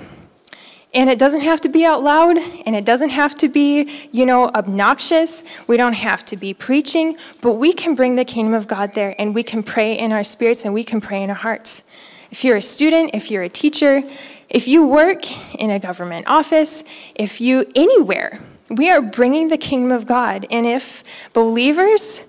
And 0.94 1.10
it 1.10 1.18
doesn't 1.18 1.42
have 1.42 1.60
to 1.62 1.70
be 1.70 1.86
out 1.86 2.04
loud, 2.04 2.38
and 2.66 2.76
it 2.76 2.86
doesn't 2.86 3.10
have 3.10 3.34
to 3.36 3.50
be, 3.50 4.08
you 4.12 4.28
know, 4.28 4.50
obnoxious. 4.50 5.44
We 5.66 5.76
don't 5.76 5.94
have 5.94 6.24
to 6.26 6.38
be 6.38 6.54
preaching, 6.54 7.18
but 7.42 7.54
we 7.54 7.74
can 7.74 7.96
bring 7.96 8.16
the 8.16 8.26
kingdom 8.26 8.54
of 8.54 8.68
God 8.68 8.94
there, 8.94 9.16
and 9.18 9.34
we 9.34 9.42
can 9.42 9.64
pray 9.64 9.98
in 9.98 10.12
our 10.12 10.24
spirits, 10.24 10.66
and 10.66 10.74
we 10.74 10.84
can 10.84 11.02
pray 11.02 11.24
in 11.24 11.32
our 11.32 11.36
hearts. 11.36 11.84
If 12.30 12.44
you're 12.44 12.58
a 12.58 12.62
student, 12.62 13.12
if 13.14 13.32
you're 13.32 13.44
a 13.44 13.50
teacher, 13.50 14.04
if 14.50 14.68
you 14.68 14.86
work 14.86 15.26
in 15.60 15.72
a 15.72 15.80
government 15.80 16.28
office, 16.28 16.84
if 17.16 17.42
you 17.42 17.66
anywhere, 17.76 18.40
we 18.70 18.92
are 18.92 19.02
bringing 19.02 19.48
the 19.48 19.58
kingdom 19.58 19.92
of 19.92 20.06
God. 20.06 20.46
And 20.52 20.66
if 20.66 21.04
believers 21.34 22.28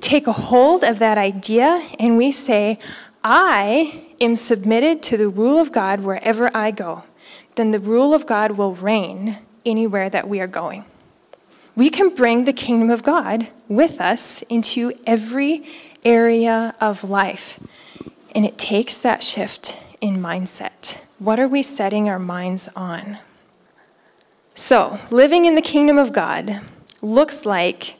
take 0.00 0.26
a 0.26 0.32
hold 0.32 0.82
of 0.82 0.98
that 0.98 1.18
idea 1.18 1.86
and 1.98 2.16
we 2.16 2.32
say, 2.32 2.78
I 3.22 4.04
am 4.20 4.34
submitted 4.34 5.02
to 5.04 5.16
the 5.16 5.28
rule 5.28 5.58
of 5.58 5.72
God 5.72 6.00
wherever 6.00 6.50
I 6.54 6.70
go 6.70 7.04
then 7.58 7.72
the 7.72 7.80
rule 7.80 8.14
of 8.14 8.24
God 8.24 8.52
will 8.52 8.74
reign 8.74 9.38
anywhere 9.66 10.08
that 10.08 10.28
we 10.28 10.40
are 10.40 10.46
going. 10.46 10.84
We 11.76 11.90
can 11.90 12.14
bring 12.14 12.44
the 12.44 12.52
kingdom 12.52 12.90
of 12.90 13.02
God 13.02 13.48
with 13.68 14.00
us 14.00 14.42
into 14.42 14.92
every 15.06 15.64
area 16.04 16.74
of 16.80 17.04
life. 17.04 17.60
And 18.34 18.44
it 18.44 18.58
takes 18.58 18.96
that 18.98 19.22
shift 19.22 19.82
in 20.00 20.16
mindset. 20.16 21.02
What 21.18 21.38
are 21.38 21.48
we 21.48 21.62
setting 21.62 22.08
our 22.08 22.18
minds 22.18 22.68
on? 22.74 23.18
So, 24.54 24.98
living 25.10 25.44
in 25.44 25.54
the 25.54 25.62
kingdom 25.62 25.98
of 25.98 26.12
God 26.12 26.60
looks 27.00 27.44
like 27.44 27.96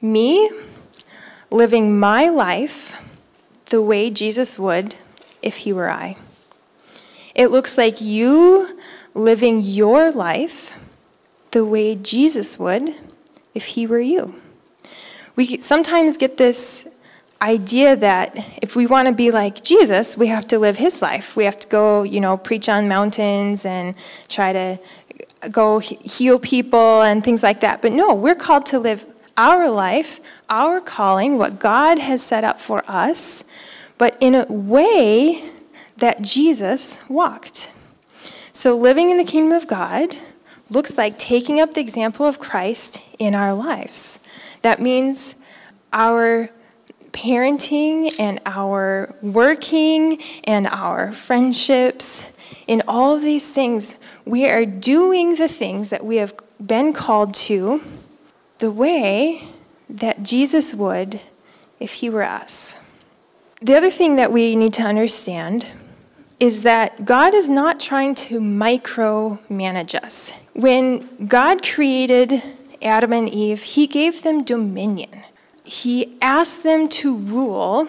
me 0.00 0.50
living 1.50 1.98
my 1.98 2.28
life 2.28 3.02
the 3.66 3.82
way 3.82 4.10
Jesus 4.10 4.58
would 4.58 4.94
if 5.42 5.58
he 5.58 5.72
were 5.72 5.90
I. 5.90 6.16
It 7.34 7.48
looks 7.48 7.76
like 7.76 8.00
you 8.00 8.78
living 9.16 9.60
your 9.60 10.12
life 10.12 10.78
the 11.52 11.64
way 11.64 11.94
Jesus 11.94 12.58
would 12.58 12.94
if 13.54 13.64
he 13.64 13.86
were 13.86 14.00
you. 14.00 14.34
we 15.36 15.58
sometimes 15.58 16.16
get 16.16 16.36
this 16.36 16.86
idea 17.40 17.96
that 17.96 18.36
if 18.62 18.76
we 18.76 18.86
want 18.86 19.08
to 19.08 19.14
be 19.14 19.30
like 19.30 19.62
Jesus, 19.62 20.16
we 20.16 20.26
have 20.26 20.46
to 20.48 20.58
live 20.58 20.76
his 20.76 21.02
life. 21.02 21.36
We 21.36 21.44
have 21.44 21.56
to 21.58 21.68
go, 21.68 22.02
you 22.02 22.20
know, 22.20 22.36
preach 22.36 22.68
on 22.68 22.88
mountains 22.88 23.64
and 23.64 23.94
try 24.28 24.52
to 24.52 24.78
go 25.50 25.78
heal 25.78 26.38
people 26.38 27.02
and 27.02 27.22
things 27.24 27.42
like 27.42 27.60
that. 27.60 27.82
But 27.82 27.92
no, 27.92 28.14
we're 28.14 28.34
called 28.34 28.66
to 28.66 28.78
live 28.78 29.06
our 29.36 29.70
life, 29.70 30.20
our 30.48 30.80
calling, 30.80 31.38
what 31.38 31.58
God 31.58 31.98
has 31.98 32.22
set 32.22 32.44
up 32.44 32.60
for 32.60 32.82
us, 32.88 33.44
but 33.98 34.16
in 34.20 34.34
a 34.34 34.44
way 34.46 35.42
that 35.98 36.22
Jesus 36.22 37.00
walked. 37.08 37.72
So 38.56 38.74
living 38.74 39.10
in 39.10 39.18
the 39.18 39.24
kingdom 39.24 39.52
of 39.52 39.66
God 39.66 40.16
looks 40.70 40.96
like 40.96 41.18
taking 41.18 41.60
up 41.60 41.74
the 41.74 41.82
example 41.82 42.24
of 42.24 42.38
Christ 42.38 43.02
in 43.18 43.34
our 43.34 43.52
lives. 43.52 44.18
That 44.62 44.80
means 44.80 45.34
our 45.92 46.48
parenting 47.12 48.18
and 48.18 48.40
our 48.46 49.14
working 49.20 50.22
and 50.44 50.66
our 50.68 51.12
friendships, 51.12 52.32
in 52.66 52.82
all 52.88 53.14
of 53.14 53.20
these 53.20 53.52
things, 53.52 53.98
we 54.24 54.48
are 54.48 54.64
doing 54.64 55.34
the 55.34 55.48
things 55.48 55.90
that 55.90 56.06
we 56.06 56.16
have 56.16 56.32
been 56.58 56.94
called 56.94 57.34
to 57.34 57.82
the 58.56 58.70
way 58.70 59.48
that 59.90 60.22
Jesus 60.22 60.72
would 60.72 61.20
if 61.78 61.92
he 61.92 62.08
were 62.08 62.24
us. 62.24 62.78
The 63.60 63.76
other 63.76 63.90
thing 63.90 64.16
that 64.16 64.32
we 64.32 64.56
need 64.56 64.72
to 64.72 64.82
understand 64.82 65.66
is 66.38 66.62
that 66.64 67.04
God 67.04 67.34
is 67.34 67.48
not 67.48 67.80
trying 67.80 68.14
to 68.14 68.40
micromanage 68.40 69.94
us. 69.94 70.40
When 70.54 71.26
God 71.26 71.62
created 71.62 72.42
Adam 72.82 73.12
and 73.12 73.28
Eve, 73.28 73.62
He 73.62 73.86
gave 73.86 74.22
them 74.22 74.44
dominion. 74.44 75.22
He 75.64 76.16
asked 76.20 76.62
them 76.62 76.88
to 76.88 77.16
rule 77.16 77.88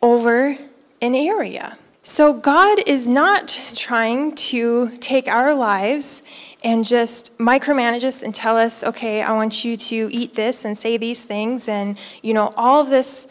over 0.00 0.56
an 1.02 1.14
area. 1.14 1.76
So 2.02 2.32
God 2.32 2.78
is 2.86 3.08
not 3.08 3.60
trying 3.74 4.36
to 4.36 4.96
take 4.98 5.26
our 5.26 5.52
lives 5.52 6.22
and 6.62 6.84
just 6.84 7.36
micromanage 7.38 8.04
us 8.04 8.22
and 8.22 8.32
tell 8.32 8.56
us, 8.56 8.84
okay, 8.84 9.22
I 9.22 9.32
want 9.32 9.64
you 9.64 9.76
to 9.76 10.08
eat 10.12 10.34
this 10.34 10.64
and 10.64 10.78
say 10.78 10.96
these 10.96 11.24
things 11.24 11.68
and, 11.68 11.98
you 12.22 12.32
know, 12.32 12.52
all 12.56 12.84
this 12.84 13.26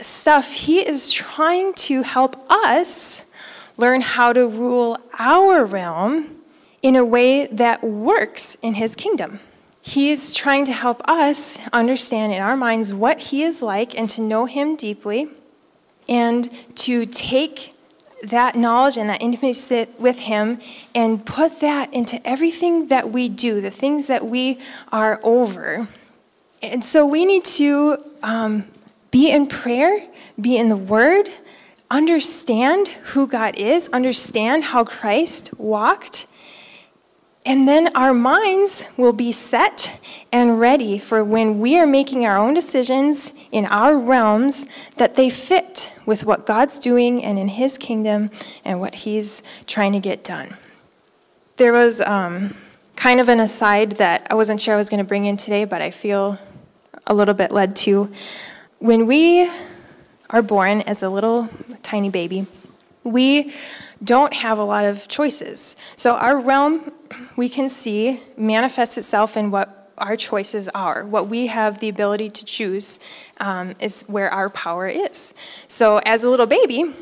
stuff. 0.00 0.52
He 0.52 0.80
is 0.80 1.12
trying 1.12 1.72
to 1.74 2.02
help 2.02 2.34
us 2.50 3.25
learn 3.76 4.00
how 4.00 4.32
to 4.32 4.46
rule 4.46 4.98
our 5.18 5.64
realm 5.64 6.36
in 6.82 6.96
a 6.96 7.04
way 7.04 7.46
that 7.46 7.82
works 7.82 8.56
in 8.62 8.74
His 8.74 8.94
kingdom. 8.94 9.40
He 9.82 10.10
is 10.10 10.34
trying 10.34 10.64
to 10.64 10.72
help 10.72 11.00
us 11.08 11.58
understand 11.72 12.32
in 12.32 12.42
our 12.42 12.56
minds 12.56 12.92
what 12.92 13.18
He 13.18 13.42
is 13.42 13.62
like 13.62 13.98
and 13.98 14.10
to 14.10 14.20
know 14.20 14.46
Him 14.46 14.76
deeply 14.76 15.28
and 16.08 16.50
to 16.76 17.04
take 17.04 17.74
that 18.22 18.56
knowledge 18.56 18.96
and 18.96 19.08
that 19.10 19.22
intimacy 19.22 19.86
with 19.98 20.18
Him 20.20 20.60
and 20.94 21.24
put 21.24 21.60
that 21.60 21.92
into 21.92 22.24
everything 22.26 22.88
that 22.88 23.10
we 23.10 23.28
do, 23.28 23.60
the 23.60 23.70
things 23.70 24.06
that 24.06 24.26
we 24.26 24.58
are 24.90 25.20
over. 25.22 25.88
And 26.62 26.82
so 26.82 27.06
we 27.06 27.24
need 27.24 27.44
to 27.44 27.98
um, 28.22 28.64
be 29.10 29.30
in 29.30 29.46
prayer, 29.46 30.06
be 30.40 30.56
in 30.56 30.68
the 30.68 30.76
Word, 30.76 31.28
understand 31.90 32.88
who 32.88 33.26
God 33.26 33.56
is, 33.56 33.88
understand 33.88 34.64
how 34.64 34.84
Christ 34.84 35.58
walked, 35.58 36.26
and 37.44 37.68
then 37.68 37.94
our 37.96 38.12
minds 38.12 38.88
will 38.96 39.12
be 39.12 39.30
set 39.30 40.00
and 40.32 40.58
ready 40.58 40.98
for 40.98 41.22
when 41.22 41.60
we 41.60 41.78
are 41.78 41.86
making 41.86 42.26
our 42.26 42.36
own 42.36 42.54
decisions 42.54 43.32
in 43.52 43.64
our 43.66 43.96
realms 43.96 44.66
that 44.96 45.14
they 45.14 45.30
fit 45.30 45.96
with 46.06 46.24
what 46.24 46.44
God's 46.44 46.80
doing 46.80 47.22
and 47.22 47.38
in 47.38 47.46
His 47.46 47.78
kingdom 47.78 48.30
and 48.64 48.80
what 48.80 48.96
He's 48.96 49.44
trying 49.66 49.92
to 49.92 50.00
get 50.00 50.24
done. 50.24 50.56
There 51.56 51.72
was 51.72 52.00
um, 52.00 52.56
kind 52.96 53.20
of 53.20 53.28
an 53.28 53.38
aside 53.38 53.92
that 53.92 54.26
I 54.28 54.34
wasn't 54.34 54.60
sure 54.60 54.74
I 54.74 54.76
was 54.76 54.90
going 54.90 54.98
to 54.98 55.08
bring 55.08 55.26
in 55.26 55.36
today, 55.36 55.64
but 55.64 55.80
I 55.80 55.92
feel 55.92 56.38
a 57.06 57.14
little 57.14 57.34
bit 57.34 57.52
led 57.52 57.76
to. 57.76 58.12
When 58.80 59.06
we 59.06 59.48
are 60.30 60.42
born 60.42 60.82
as 60.82 61.02
a 61.02 61.08
little 61.08 61.48
tiny 61.82 62.10
baby, 62.10 62.46
we 63.04 63.52
don't 64.02 64.34
have 64.34 64.58
a 64.58 64.64
lot 64.64 64.84
of 64.84 65.08
choices. 65.08 65.76
So 65.96 66.16
our 66.16 66.38
realm, 66.40 66.92
we 67.36 67.48
can 67.48 67.68
see, 67.68 68.20
manifests 68.36 68.98
itself 68.98 69.36
in 69.36 69.50
what 69.50 69.90
our 69.98 70.16
choices 70.16 70.68
are. 70.68 71.06
What 71.06 71.28
we 71.28 71.46
have 71.46 71.80
the 71.80 71.88
ability 71.88 72.30
to 72.30 72.44
choose 72.44 72.98
um, 73.40 73.74
is 73.80 74.02
where 74.02 74.30
our 74.30 74.50
power 74.50 74.88
is. 74.88 75.32
So 75.68 75.98
as 76.04 76.24
a 76.24 76.30
little 76.30 76.46
baby, 76.46 76.92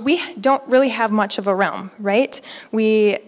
we 0.00 0.22
don't 0.36 0.66
really 0.66 0.88
have 0.88 1.10
much 1.10 1.38
of 1.38 1.46
a 1.46 1.54
realm, 1.54 1.90
right? 1.98 2.40
We 2.70 3.18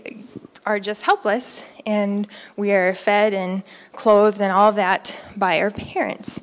are 0.64 0.80
just 0.80 1.02
helpless 1.02 1.68
and 1.84 2.26
we 2.56 2.72
are 2.72 2.94
fed 2.94 3.34
and 3.34 3.62
clothed 3.92 4.40
and 4.40 4.50
all 4.50 4.72
that 4.72 5.22
by 5.36 5.60
our 5.60 5.70
parents. 5.70 6.40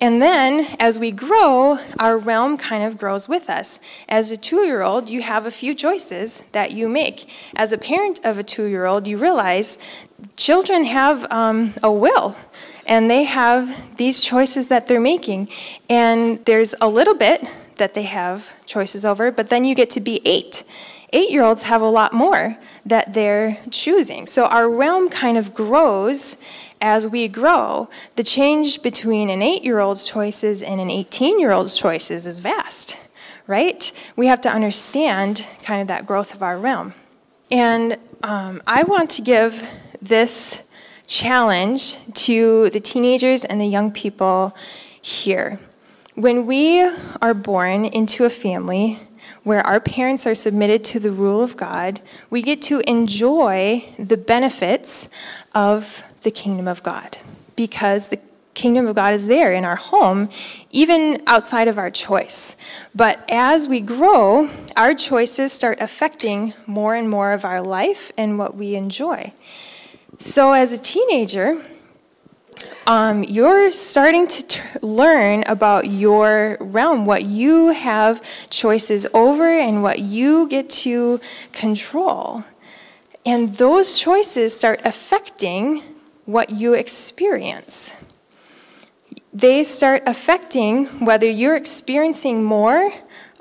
And 0.00 0.22
then 0.22 0.76
as 0.78 0.98
we 0.98 1.10
grow, 1.10 1.78
our 1.98 2.16
realm 2.18 2.56
kind 2.56 2.84
of 2.84 2.96
grows 2.96 3.28
with 3.28 3.50
us. 3.50 3.80
As 4.08 4.30
a 4.30 4.36
two 4.36 4.60
year 4.60 4.82
old, 4.82 5.10
you 5.10 5.22
have 5.22 5.44
a 5.44 5.50
few 5.50 5.74
choices 5.74 6.44
that 6.52 6.70
you 6.70 6.88
make. 6.88 7.28
As 7.56 7.72
a 7.72 7.78
parent 7.78 8.20
of 8.24 8.38
a 8.38 8.44
two 8.44 8.66
year 8.66 8.86
old, 8.86 9.08
you 9.08 9.18
realize 9.18 9.76
children 10.36 10.84
have 10.84 11.30
um, 11.32 11.74
a 11.82 11.90
will 11.90 12.36
and 12.86 13.10
they 13.10 13.24
have 13.24 13.96
these 13.96 14.22
choices 14.22 14.68
that 14.68 14.86
they're 14.86 15.00
making. 15.00 15.48
And 15.90 16.44
there's 16.44 16.76
a 16.80 16.88
little 16.88 17.14
bit 17.14 17.44
that 17.76 17.94
they 17.94 18.04
have 18.04 18.48
choices 18.66 19.04
over, 19.04 19.32
but 19.32 19.48
then 19.50 19.64
you 19.64 19.74
get 19.74 19.90
to 19.90 20.00
be 20.00 20.20
eight. 20.24 20.64
Eight 21.12 21.30
year 21.30 21.42
olds 21.42 21.62
have 21.62 21.80
a 21.80 21.88
lot 21.88 22.12
more 22.12 22.56
that 22.84 23.14
they're 23.14 23.58
choosing. 23.70 24.26
So 24.26 24.44
our 24.46 24.68
realm 24.68 25.08
kind 25.08 25.38
of 25.38 25.54
grows 25.54 26.36
as 26.80 27.08
we 27.08 27.28
grow, 27.28 27.88
the 28.16 28.22
change 28.22 28.82
between 28.82 29.30
an 29.30 29.42
eight 29.42 29.64
year 29.64 29.78
old's 29.78 30.08
choices 30.08 30.62
and 30.62 30.80
an 30.80 30.90
18 30.90 31.40
year 31.40 31.52
old's 31.52 31.76
choices 31.76 32.26
is 32.26 32.38
vast, 32.38 32.96
right? 33.46 33.90
We 34.16 34.26
have 34.26 34.40
to 34.42 34.50
understand 34.50 35.44
kind 35.62 35.82
of 35.82 35.88
that 35.88 36.06
growth 36.06 36.34
of 36.34 36.42
our 36.42 36.58
realm. 36.58 36.94
And 37.50 37.96
um, 38.22 38.62
I 38.66 38.82
want 38.82 39.10
to 39.10 39.22
give 39.22 39.62
this 40.02 40.68
challenge 41.06 42.12
to 42.12 42.70
the 42.70 42.80
teenagers 42.80 43.44
and 43.44 43.60
the 43.60 43.66
young 43.66 43.90
people 43.90 44.54
here. 45.00 45.58
When 46.14 46.46
we 46.46 46.82
are 47.22 47.34
born 47.34 47.86
into 47.86 48.24
a 48.24 48.30
family 48.30 48.98
where 49.48 49.66
our 49.66 49.80
parents 49.80 50.26
are 50.26 50.34
submitted 50.34 50.84
to 50.84 51.00
the 51.00 51.10
rule 51.10 51.42
of 51.42 51.56
God, 51.56 52.02
we 52.28 52.42
get 52.42 52.60
to 52.60 52.80
enjoy 52.80 53.82
the 53.98 54.18
benefits 54.18 55.08
of 55.54 56.02
the 56.20 56.30
kingdom 56.30 56.68
of 56.68 56.82
God 56.82 57.16
because 57.56 58.08
the 58.08 58.20
kingdom 58.52 58.86
of 58.86 58.94
God 58.94 59.14
is 59.14 59.26
there 59.26 59.54
in 59.54 59.64
our 59.64 59.76
home, 59.76 60.28
even 60.70 61.22
outside 61.26 61.66
of 61.66 61.78
our 61.78 61.90
choice. 61.90 62.58
But 62.94 63.24
as 63.30 63.66
we 63.66 63.80
grow, 63.80 64.50
our 64.76 64.94
choices 64.94 65.50
start 65.50 65.78
affecting 65.80 66.52
more 66.66 66.94
and 66.94 67.08
more 67.08 67.32
of 67.32 67.46
our 67.46 67.62
life 67.62 68.12
and 68.18 68.38
what 68.38 68.54
we 68.54 68.74
enjoy. 68.74 69.32
So, 70.18 70.52
as 70.52 70.74
a 70.74 70.78
teenager, 70.78 71.64
um, 72.86 73.22
you're 73.24 73.70
starting 73.70 74.26
to 74.28 74.46
t- 74.46 74.60
learn 74.80 75.44
about 75.46 75.88
your 75.88 76.56
realm, 76.60 77.04
what 77.04 77.26
you 77.26 77.68
have 77.68 78.22
choices 78.48 79.06
over, 79.12 79.46
and 79.46 79.82
what 79.82 79.98
you 79.98 80.48
get 80.48 80.70
to 80.70 81.20
control. 81.52 82.44
And 83.26 83.54
those 83.54 83.98
choices 83.98 84.56
start 84.56 84.80
affecting 84.84 85.82
what 86.24 86.50
you 86.50 86.72
experience. 86.74 88.02
They 89.34 89.64
start 89.64 90.02
affecting 90.06 90.86
whether 91.04 91.28
you're 91.28 91.56
experiencing 91.56 92.42
more 92.42 92.90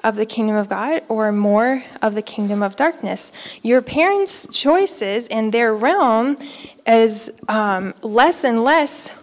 of 0.03 0.15
the 0.15 0.25
kingdom 0.25 0.55
of 0.55 0.69
God 0.69 1.03
or 1.09 1.31
more 1.31 1.83
of 2.01 2.15
the 2.15 2.21
kingdom 2.21 2.61
of 2.61 2.75
darkness. 2.75 3.31
Your 3.63 3.81
parents' 3.81 4.47
choices 4.51 5.27
and 5.27 5.53
their 5.53 5.73
realm 5.73 6.37
is 6.87 7.31
um, 7.47 7.93
less 8.01 8.43
and 8.43 8.63
less 8.63 9.15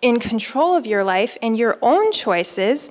in 0.00 0.18
control 0.18 0.76
of 0.76 0.86
your 0.86 1.04
life, 1.04 1.38
and 1.42 1.56
your 1.56 1.78
own 1.80 2.12
choices 2.12 2.90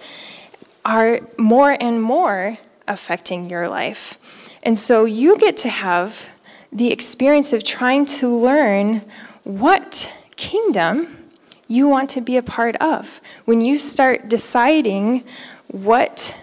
are 0.85 1.19
more 1.37 1.77
and 1.79 2.01
more 2.01 2.57
affecting 2.87 3.49
your 3.49 3.67
life. 3.69 4.17
And 4.63 4.77
so 4.77 5.05
you 5.05 5.37
get 5.37 5.57
to 5.57 5.69
have 5.69 6.29
the 6.71 6.91
experience 6.91 7.53
of 7.53 7.63
trying 7.63 8.05
to 8.05 8.27
learn 8.35 9.03
what 9.43 10.11
kingdom 10.35 11.29
you 11.67 11.87
want 11.87 12.09
to 12.11 12.21
be 12.21 12.37
a 12.37 12.43
part 12.43 12.75
of. 12.77 13.21
When 13.45 13.61
you 13.61 13.77
start 13.77 14.27
deciding 14.27 15.23
what, 15.67 16.39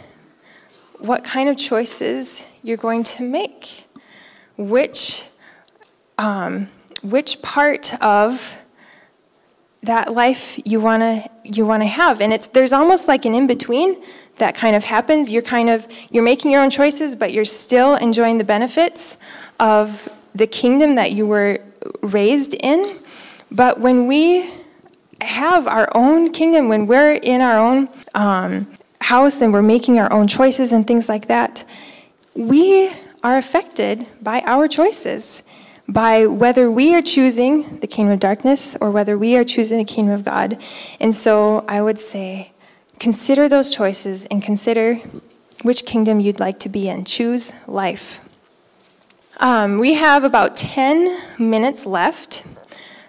what 0.99 1.25
kind 1.25 1.49
of 1.49 1.57
choices 1.57 2.45
you're 2.63 2.77
going 2.77 3.03
to 3.05 3.23
make, 3.23 3.85
which, 4.57 5.29
um, 6.19 6.69
which 7.03 7.41
part 7.43 7.95
of 8.03 8.55
that 9.83 10.13
life 10.13 10.61
you 10.65 10.81
want 10.81 11.03
to 11.03 11.31
you 11.45 11.65
want 11.65 11.83
to 11.83 11.87
have. 11.87 12.21
And 12.21 12.33
it's 12.33 12.49
there's 12.49 12.73
almost 12.73 13.09
like 13.09 13.25
an 13.25 13.35
in 13.35 13.47
between 13.47 14.03
that 14.37 14.55
kind 14.55 14.77
of 14.77 14.85
happens. 14.85 15.31
You're 15.31 15.43
kind 15.43 15.71
of 15.71 15.87
you're 16.11 16.23
making 16.23 16.51
your 16.51 16.63
own 16.63 16.71
choices 16.71 17.17
but 17.17 17.33
you're 17.33 17.45
still 17.45 17.95
enjoying 17.97 18.39
the 18.39 18.45
benefits 18.45 19.17
of 19.59 20.09
the 20.35 20.47
kingdom 20.47 20.95
that 20.97 21.13
you 21.13 21.27
were 21.27 21.61
raised 22.03 22.55
in. 22.55 22.99
But 23.51 23.81
when 23.81 24.07
we 24.07 24.51
have 25.23 25.67
our 25.67 25.91
own 25.95 26.33
kingdom 26.33 26.69
when 26.69 26.87
we're 26.87 27.13
in 27.13 27.41
our 27.41 27.59
own 27.59 27.89
um, 28.15 28.67
house 29.01 29.43
and 29.43 29.53
we're 29.53 29.63
making 29.63 29.99
our 29.99 30.13
own 30.13 30.27
choices 30.27 30.73
and 30.73 30.87
things 30.87 31.09
like 31.09 31.27
that 31.27 31.65
we 32.35 32.91
are 33.23 33.37
affected 33.37 34.07
by 34.23 34.41
our 34.47 34.67
choices 34.69 35.43
by 35.93 36.25
whether 36.25 36.71
we 36.71 36.95
are 36.95 37.03
choosing 37.03 37.81
the 37.81 37.87
kingdom 37.87 38.13
of 38.13 38.21
darkness 38.21 38.77
or 38.81 38.93
whether 38.93 39.19
we 39.19 39.37
are 39.37 39.43
choosing 39.43 39.79
the 39.79 39.85
kingdom 39.85 40.15
of 40.15 40.25
God. 40.25 40.63
And 41.01 41.13
so 41.13 41.65
I 41.67 41.83
would 41.83 41.99
say, 41.99 42.53
consider 43.01 43.49
those 43.49 43.75
choices 43.75 44.25
and 44.27 44.41
consider 44.41 44.97
which 45.63 45.85
kingdom 45.87 46.21
you'd 46.21 46.39
like 46.39 46.61
to 46.61 46.69
be 46.69 46.89
in. 46.89 47.05
Choose 47.05 47.53
life. 47.67 48.21
Um, 49.39 49.79
we 49.79 49.95
have 49.95 50.23
about 50.23 50.57
10 50.57 51.19
minutes 51.39 51.87
left. 51.87 52.47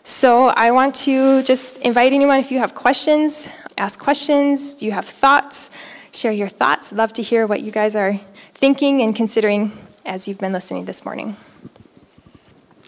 So 0.04 0.48
I 0.48 0.72
want 0.72 0.96
to 0.96 1.44
just 1.44 1.78
invite 1.78 2.14
anyone, 2.14 2.40
if 2.40 2.52
you 2.52 2.58
have 2.58 2.74
questions, 2.74 3.48
ask 3.78 4.00
questions. 4.00 4.74
Do 4.74 4.88
you 4.88 4.92
have 4.92 5.06
thoughts? 5.06 5.70
Share 6.14 6.32
your 6.32 6.48
thoughts. 6.48 6.92
Love 6.92 7.14
to 7.14 7.22
hear 7.22 7.46
what 7.46 7.62
you 7.62 7.72
guys 7.72 7.96
are 7.96 8.20
thinking 8.56 9.02
and 9.02 9.16
considering 9.16 9.72
as 10.04 10.28
you've 10.28 10.40
been 10.40 10.54
listening 10.54 10.86
this 10.86 11.06
morning. 11.06 11.38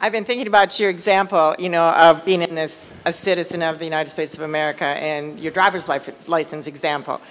I've 0.04 0.12
been 0.12 0.26
thinking 0.26 0.48
about 0.48 0.82
your 0.82 0.90
example, 0.90 1.56
you 1.58 1.70
know, 1.70 1.92
of 1.92 2.26
being 2.26 2.42
in 2.42 2.56
this, 2.56 2.98
a 3.06 3.14
citizen 3.14 3.62
of 3.62 3.80
the 3.80 3.86
United 3.86 4.10
States 4.10 4.34
of 4.34 4.42
America 4.42 4.84
and 4.84 5.40
your 5.40 5.54
driver's 5.54 5.88
license 5.88 6.68
example. 6.68 7.22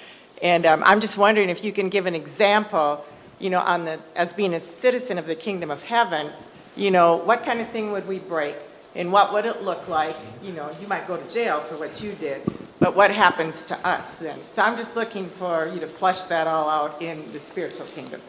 And 0.40 0.64
um, 0.64 0.82
I'm 0.86 0.98
just 0.98 1.18
wondering 1.18 1.50
if 1.50 1.62
you 1.64 1.70
can 1.70 1.90
give 1.90 2.06
an 2.06 2.14
example, 2.14 3.04
you 3.38 3.50
know, 3.50 3.60
on 3.60 3.84
the, 3.84 4.00
as 4.16 4.32
being 4.32 4.54
a 4.54 4.58
citizen 4.58 5.18
of 5.18 5.26
the 5.26 5.34
kingdom 5.34 5.70
of 5.70 5.82
heaven, 5.82 6.30
you 6.74 6.90
know, 6.90 7.16
what 7.16 7.44
kind 7.44 7.60
of 7.60 7.68
thing 7.68 7.92
would 7.92 8.08
we 8.08 8.20
break? 8.20 8.56
And 8.94 9.12
what 9.12 9.34
would 9.34 9.44
it 9.44 9.60
look 9.60 9.86
like? 9.88 10.16
You 10.42 10.54
know, 10.54 10.70
you 10.80 10.88
might 10.88 11.06
go 11.06 11.18
to 11.18 11.30
jail 11.30 11.60
for 11.60 11.76
what 11.76 12.02
you 12.02 12.12
did, 12.12 12.40
but 12.80 12.96
what 12.96 13.10
happens 13.10 13.64
to 13.64 13.86
us 13.86 14.16
then? 14.16 14.38
So 14.48 14.62
I'm 14.62 14.78
just 14.78 14.96
looking 14.96 15.26
for 15.26 15.66
you 15.66 15.78
to 15.80 15.86
flesh 15.86 16.22
that 16.22 16.46
all 16.46 16.70
out 16.70 17.02
in 17.02 17.30
the 17.32 17.38
spiritual 17.38 17.84
kingdom. 17.84 18.22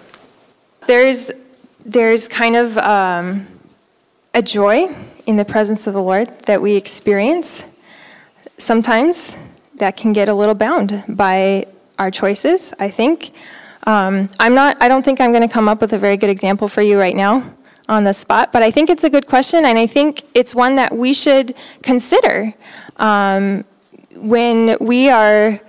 There's, 0.86 1.32
there's 1.86 2.28
kind 2.28 2.58
of, 2.58 2.78
um, 2.80 3.48
a 4.34 4.42
joy 4.42 4.88
in 5.26 5.38
the 5.38 5.46
presence 5.46 5.86
of 5.86 5.94
the 5.94 6.02
Lord 6.02 6.28
that 6.44 6.62
we 6.62 6.76
experience. 6.76 7.66
Sometimes 8.58 9.38
that 9.76 9.96
can 9.96 10.12
get 10.12 10.28
a 10.28 10.34
little 10.34 10.56
bound 10.56 11.04
by 11.08 11.66
our 12.00 12.10
choices, 12.10 12.74
I 12.80 12.90
think. 12.90 13.32
Um, 13.86 14.30
I'm 14.40 14.56
not, 14.56 14.82
I 14.82 14.88
don't 14.88 15.04
think 15.04 15.22
I'm 15.22 15.32
going 15.32 15.48
to 15.48 15.54
come 15.54 15.68
up 15.68 15.82
with 15.82 15.94
a 15.94 15.98
very 15.98 16.18
good 16.18 16.30
example 16.30 16.68
for 16.68 16.82
you 16.82 17.00
right 17.00 17.16
now 17.16 17.54
on 17.90 18.04
the 18.06 18.14
spot, 18.14 18.52
but 18.52 18.64
I 18.64 18.72
think 18.72 18.90
it's 18.90 19.04
a 19.04 19.10
good 19.10 19.28
question, 19.28 19.66
and 19.66 19.78
I 19.78 19.86
think 19.86 20.24
it's 20.34 20.56
one 20.56 20.78
that 20.78 20.96
we 20.96 21.14
should 21.14 21.54
consider 21.82 22.54
um, 22.98 23.66
when 24.16 24.78
we 24.80 25.10
are 25.10 25.60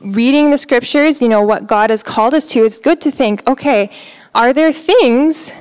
reading 0.00 0.50
the 0.50 0.58
scriptures, 0.58 1.22
you 1.22 1.28
know, 1.28 1.42
what 1.42 1.66
God 1.66 1.90
has 1.90 2.02
called 2.02 2.34
us 2.34 2.48
to. 2.48 2.64
It's 2.64 2.78
good 2.78 3.00
to 3.02 3.10
think, 3.10 3.48
okay, 3.48 3.90
are 4.34 4.52
there 4.52 4.72
things 4.72 5.52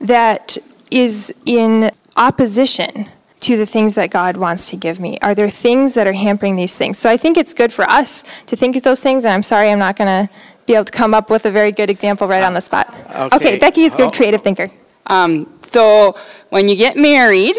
that 0.00 0.56
is 0.92 1.34
in 1.46 1.90
opposition 2.16 3.06
to 3.40 3.56
the 3.56 3.66
things 3.66 3.94
that 3.94 4.10
God 4.10 4.36
wants 4.36 4.70
to 4.70 4.76
give 4.76 5.00
me? 5.00 5.18
Are 5.20 5.34
there 5.34 5.50
things 5.50 5.94
that 5.94 6.06
are 6.06 6.12
hampering 6.12 6.54
these 6.54 6.76
things? 6.76 6.98
So 6.98 7.10
I 7.10 7.16
think 7.16 7.36
it's 7.36 7.54
good 7.54 7.72
for 7.72 7.84
us 7.88 8.22
to 8.46 8.54
think 8.54 8.76
of 8.76 8.82
those 8.82 9.02
things, 9.02 9.24
and 9.24 9.34
I'm 9.34 9.42
sorry 9.42 9.70
I'm 9.70 9.80
not 9.80 9.96
going 9.96 10.28
to 10.28 10.32
be 10.66 10.74
able 10.74 10.84
to 10.84 10.92
come 10.92 11.12
up 11.12 11.28
with 11.28 11.44
a 11.46 11.50
very 11.50 11.72
good 11.72 11.90
example 11.90 12.28
right 12.28 12.44
on 12.44 12.54
the 12.54 12.60
spot. 12.60 12.94
Okay, 13.10 13.36
okay 13.36 13.58
Becky 13.58 13.82
is 13.82 13.94
a 13.94 13.96
good, 13.96 14.08
oh. 14.08 14.10
creative 14.12 14.42
thinker. 14.42 14.66
Um, 15.06 15.52
so 15.62 16.16
when 16.50 16.68
you 16.68 16.76
get 16.76 16.96
married, 16.96 17.56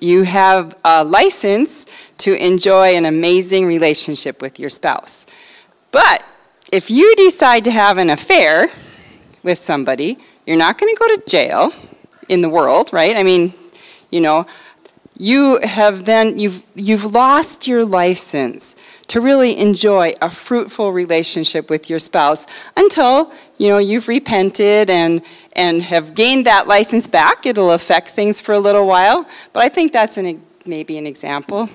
you 0.00 0.24
have 0.24 0.76
a 0.84 1.02
license 1.02 1.86
to 2.18 2.34
enjoy 2.34 2.96
an 2.96 3.06
amazing 3.06 3.64
relationship 3.64 4.42
with 4.42 4.60
your 4.60 4.68
spouse. 4.68 5.24
But 5.92 6.22
if 6.70 6.90
you 6.90 7.14
decide 7.16 7.64
to 7.64 7.70
have 7.70 7.96
an 7.98 8.10
affair 8.10 8.68
with 9.42 9.58
somebody, 9.58 10.18
you're 10.44 10.58
not 10.58 10.76
going 10.76 10.94
to 10.94 10.98
go 10.98 11.16
to 11.16 11.22
jail 11.26 11.72
in 12.32 12.40
the 12.40 12.48
world, 12.48 12.90
right? 12.92 13.14
I 13.14 13.22
mean, 13.22 13.52
you 14.10 14.22
know, 14.22 14.46
you 15.18 15.60
have 15.62 16.06
then 16.06 16.38
you've 16.38 16.64
you've 16.74 17.04
lost 17.04 17.68
your 17.68 17.84
license 17.84 18.74
to 19.08 19.20
really 19.20 19.58
enjoy 19.58 20.14
a 20.22 20.30
fruitful 20.30 20.92
relationship 20.92 21.68
with 21.68 21.90
your 21.90 21.98
spouse 21.98 22.46
until 22.78 23.30
you 23.58 23.68
know 23.68 23.76
you've 23.76 24.08
repented 24.08 24.88
and 24.88 25.20
and 25.52 25.82
have 25.82 26.14
gained 26.14 26.46
that 26.46 26.66
license 26.66 27.06
back 27.06 27.44
it'll 27.44 27.72
affect 27.72 28.08
things 28.08 28.40
for 28.40 28.52
a 28.54 28.58
little 28.58 28.86
while 28.86 29.28
but 29.52 29.62
i 29.62 29.68
think 29.68 29.92
that's 29.92 30.16
an, 30.16 30.42
maybe 30.64 30.96
an 30.96 31.06
example 31.06 31.68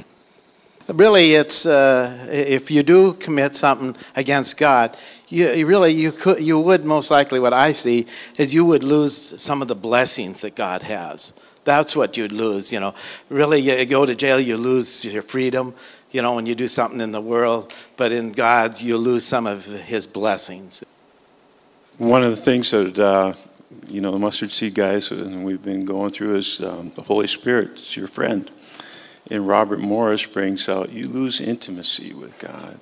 really 0.88 1.36
it's 1.36 1.67
uh, 1.67 2.28
if 2.32 2.72
you 2.72 2.82
do 2.82 3.13
commit 3.13 3.56
something 3.56 3.96
against 4.15 4.58
god 4.58 4.98
you, 5.30 5.50
you, 5.50 5.66
really 5.66 5.92
you 5.92 6.12
could 6.12 6.40
you 6.40 6.60
would 6.60 6.86
most 6.86 7.12
likely 7.12 7.40
what 7.40 7.54
I 7.54 7.72
see 7.72 8.08
is 8.38 8.54
you 8.54 8.66
would 8.66 8.84
lose 8.84 9.13
some 9.42 9.62
of 9.62 9.68
the 9.68 9.76
blessings 9.76 10.42
that 10.42 10.56
God 10.56 10.84
has. 10.84 11.34
That's 11.66 11.96
what 11.96 12.16
you'd 12.16 12.32
lose. 12.32 12.72
You 12.72 12.80
know, 12.80 12.96
really 13.30 13.60
you 13.60 13.86
go 13.86 14.06
to 14.06 14.16
jail, 14.16 14.40
you 14.40 14.56
lose 14.58 15.04
your 15.06 15.22
freedom. 15.22 15.74
You 16.12 16.22
know, 16.22 16.36
when 16.36 16.46
you 16.46 16.56
do 16.56 16.70
something 16.70 17.02
in 17.02 17.12
the 17.12 17.20
world, 17.20 17.74
but 17.98 18.13
in 18.13 18.32
God, 18.32 18.80
you 18.80 18.98
lose 18.98 19.26
some 19.26 19.46
of 19.46 19.66
His 19.66 20.08
blessings. 20.08 20.86
One 21.98 22.24
of 22.24 22.30
the 22.30 22.38
things 22.38 22.72
that 22.72 22.98
uh, 22.98 23.34
you 23.88 24.00
know 24.00 24.12
the 24.12 24.20
mustard 24.20 24.52
seed 24.52 24.76
guys 24.76 25.12
and 25.12 25.44
we've 25.44 25.63
been 25.63 25.84
going 25.84 26.10
through 26.10 26.36
is 26.36 26.62
um, 26.62 26.94
the 26.96 27.02
Holy 27.02 27.28
Spirit. 27.28 27.72
It's 27.72 27.98
your 27.98 28.08
friend. 28.08 28.50
And 29.30 29.46
Robert 29.46 29.82
Morris 29.82 30.26
brings 30.26 30.70
out 30.70 30.94
you 30.94 31.10
lose 31.10 31.42
intimacy 31.42 32.13
with 32.13 32.40
God. 32.40 32.80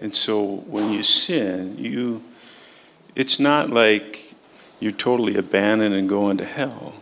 And 0.00 0.14
so 0.14 0.44
when 0.66 0.92
you 0.92 1.02
sin, 1.02 1.76
you 1.78 2.22
it's 3.14 3.40
not 3.40 3.70
like 3.70 4.32
you're 4.78 4.92
totally 4.92 5.36
abandoned 5.36 5.94
and 5.94 6.08
going 6.08 6.36
to 6.38 6.44
hell. 6.44 6.94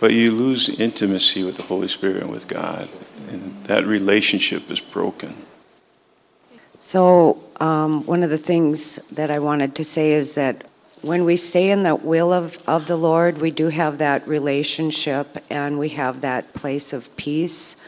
But 0.00 0.12
you 0.12 0.32
lose 0.32 0.80
intimacy 0.80 1.44
with 1.44 1.56
the 1.56 1.62
Holy 1.62 1.88
Spirit 1.88 2.22
and 2.22 2.30
with 2.30 2.48
God, 2.48 2.88
and 3.30 3.64
that 3.64 3.86
relationship 3.86 4.70
is 4.70 4.80
broken. 4.80 5.34
So, 6.80 7.42
um, 7.60 8.04
one 8.04 8.22
of 8.22 8.30
the 8.30 8.38
things 8.38 8.96
that 9.10 9.30
I 9.30 9.38
wanted 9.38 9.74
to 9.76 9.84
say 9.84 10.12
is 10.12 10.34
that 10.34 10.66
when 11.02 11.24
we 11.24 11.36
stay 11.36 11.70
in 11.70 11.84
the 11.84 11.94
will 11.94 12.32
of, 12.32 12.58
of 12.68 12.86
the 12.86 12.96
Lord, 12.96 13.38
we 13.38 13.50
do 13.50 13.68
have 13.68 13.98
that 13.98 14.26
relationship 14.26 15.38
and 15.48 15.78
we 15.78 15.90
have 15.90 16.20
that 16.20 16.52
place 16.52 16.92
of 16.92 17.16
peace. 17.16 17.85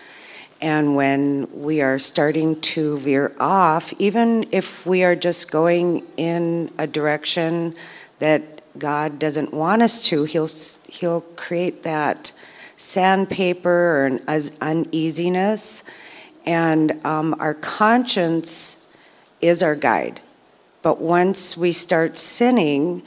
And 0.61 0.97
when 0.97 1.49
we 1.53 1.81
are 1.83 1.99
starting 1.99 2.61
to 2.61 2.99
veer 2.99 3.33
off, 3.38 3.92
even 4.01 4.49
if 4.51 4.85
we 4.85 5.05
are 5.05 5.14
just 5.14 5.53
going 5.53 6.05
in 6.16 6.73
a 6.79 6.87
direction 6.87 7.77
that 8.18 8.42
God 8.77 9.18
doesn't 9.18 9.53
want 9.53 9.83
us 9.83 10.05
to, 10.07 10.25
He'll, 10.25 10.49
he'll 10.88 11.21
create 11.37 11.85
that 11.85 12.33
sandpaper 12.77 13.71
or 13.71 14.07
an 14.07 14.21
uneasiness. 14.61 15.88
And 16.44 17.05
um, 17.05 17.37
our 17.38 17.55
conscience 17.55 18.92
is 19.40 19.62
our 19.62 19.77
guide. 19.77 20.21
But 20.83 21.01
once 21.01 21.57
we 21.57 21.73
start 21.73 22.18
sinning, 22.18 23.03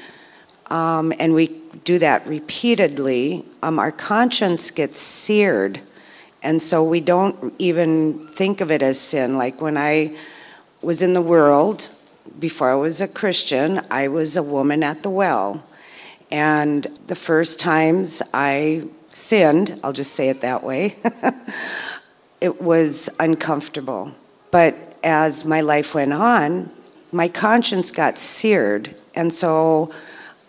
um, 0.67 1.13
and 1.19 1.33
we 1.33 1.61
do 1.83 1.99
that 1.99 2.25
repeatedly, 2.27 3.45
um, 3.61 3.79
our 3.79 3.91
conscience 3.91 4.71
gets 4.71 4.99
seared 4.99 5.81
and 6.43 6.61
so 6.61 6.83
we 6.83 6.99
don't 6.99 7.53
even 7.59 8.27
think 8.27 8.61
of 8.61 8.71
it 8.71 8.81
as 8.81 8.99
sin. 8.99 9.37
Like 9.37 9.61
when 9.61 9.77
I 9.77 10.15
was 10.81 11.01
in 11.01 11.13
the 11.13 11.21
world, 11.21 11.89
before 12.39 12.71
I 12.71 12.75
was 12.75 13.01
a 13.01 13.07
Christian, 13.07 13.81
I 13.91 14.07
was 14.07 14.37
a 14.37 14.43
woman 14.43 14.83
at 14.83 15.03
the 15.03 15.09
well. 15.09 15.63
And 16.31 16.87
the 17.07 17.15
first 17.15 17.59
times 17.59 18.21
I 18.33 18.83
sinned, 19.07 19.79
I'll 19.83 19.93
just 19.93 20.13
say 20.13 20.29
it 20.29 20.41
that 20.41 20.63
way, 20.63 20.95
it 22.41 22.61
was 22.61 23.09
uncomfortable. 23.19 24.11
But 24.49 24.75
as 25.03 25.45
my 25.45 25.61
life 25.61 25.93
went 25.93 26.13
on, 26.13 26.71
my 27.11 27.27
conscience 27.27 27.91
got 27.91 28.17
seared. 28.17 28.95
And 29.13 29.33
so 29.33 29.91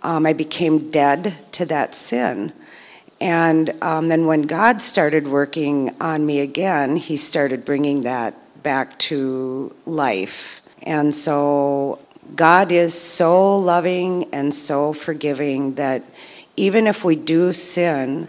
um, 0.03 0.25
I 0.25 0.33
became 0.33 0.91
dead 0.91 1.35
to 1.53 1.67
that 1.67 1.95
sin. 1.95 2.53
And 3.23 3.73
um, 3.83 4.09
then 4.09 4.27
when 4.27 4.43
God 4.43 4.83
started 4.83 5.29
working 5.29 5.95
on 6.01 6.27
me 6.27 6.41
again, 6.41 6.97
He 6.97 7.17
started 7.17 7.65
bringing 7.65 8.01
that 8.01 8.35
back 8.65 8.99
to 9.11 9.73
life. 9.87 10.61
And 10.83 11.15
so 11.15 12.01
God 12.35 12.73
is 12.73 13.01
so 13.01 13.57
loving 13.57 14.29
and 14.35 14.53
so 14.53 14.93
forgiving 14.93 15.77
that 15.77 16.03
even 16.57 16.89
if 16.89 17.05
we 17.05 17.15
do 17.15 17.53
sin, 17.53 18.27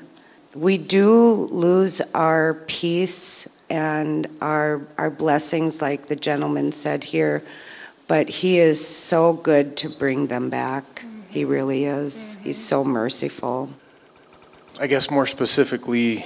we 0.53 0.77
do 0.77 1.47
lose 1.49 2.13
our 2.13 2.53
peace 2.67 3.63
and 3.71 4.27
our, 4.41 4.79
our 4.99 5.09
blessings, 5.09 5.81
like 5.81 6.05
the 6.05 6.15
gentleman 6.15 6.71
said 6.71 7.03
here, 7.03 7.41
but 8.07 8.29
He 8.29 8.59
is 8.59 8.87
so 8.87 9.33
good 9.33 9.75
to 9.77 9.89
bring 9.89 10.27
them 10.27 10.51
back. 10.51 11.03
He 11.29 11.45
really 11.45 11.85
is. 11.85 12.39
He's 12.43 12.63
so 12.63 12.85
merciful. 12.85 13.71
I 14.79 14.87
guess 14.87 15.11
more 15.11 15.27
specifically, 15.27 16.25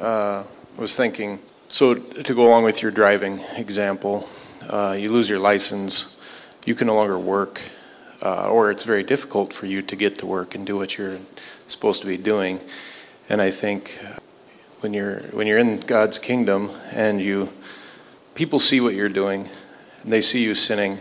uh, 0.00 0.44
was 0.76 0.94
thinking, 0.94 1.40
so 1.66 1.94
to 1.94 2.32
go 2.32 2.46
along 2.46 2.62
with 2.62 2.80
your 2.80 2.92
driving 2.92 3.40
example, 3.56 4.28
uh, 4.70 4.96
you 4.96 5.10
lose 5.10 5.28
your 5.28 5.40
license, 5.40 6.20
you 6.64 6.76
can 6.76 6.86
no 6.86 6.94
longer 6.94 7.18
work, 7.18 7.60
uh, 8.22 8.48
or 8.48 8.70
it's 8.70 8.84
very 8.84 9.02
difficult 9.02 9.52
for 9.52 9.66
you 9.66 9.82
to 9.82 9.96
get 9.96 10.16
to 10.18 10.26
work 10.26 10.54
and 10.54 10.64
do 10.64 10.76
what 10.76 10.96
you're 10.96 11.18
supposed 11.66 12.00
to 12.02 12.06
be 12.06 12.16
doing. 12.16 12.60
And 13.28 13.42
I 13.42 13.50
think 13.50 13.98
when 14.78 14.94
you're 14.94 15.18
when 15.32 15.48
you're 15.48 15.58
in 15.58 15.80
God's 15.80 16.20
kingdom 16.20 16.70
and 16.92 17.20
you 17.20 17.48
people 18.36 18.60
see 18.60 18.80
what 18.80 18.94
you're 18.94 19.08
doing, 19.08 19.48
and 20.04 20.12
they 20.12 20.22
see 20.22 20.44
you 20.44 20.54
sinning, 20.54 20.98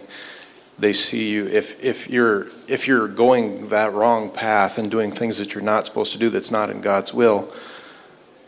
they 0.81 0.93
see 0.93 1.29
you 1.29 1.47
if 1.47 1.83
if 1.83 2.09
you're 2.09 2.47
if 2.67 2.87
you're 2.87 3.07
going 3.07 3.69
that 3.69 3.93
wrong 3.93 4.31
path 4.31 4.77
and 4.77 4.89
doing 4.89 5.11
things 5.11 5.37
that 5.37 5.53
you're 5.53 5.63
not 5.63 5.85
supposed 5.85 6.11
to 6.11 6.17
do 6.17 6.29
that's 6.29 6.51
not 6.51 6.69
in 6.69 6.81
God's 6.81 7.13
will, 7.13 7.53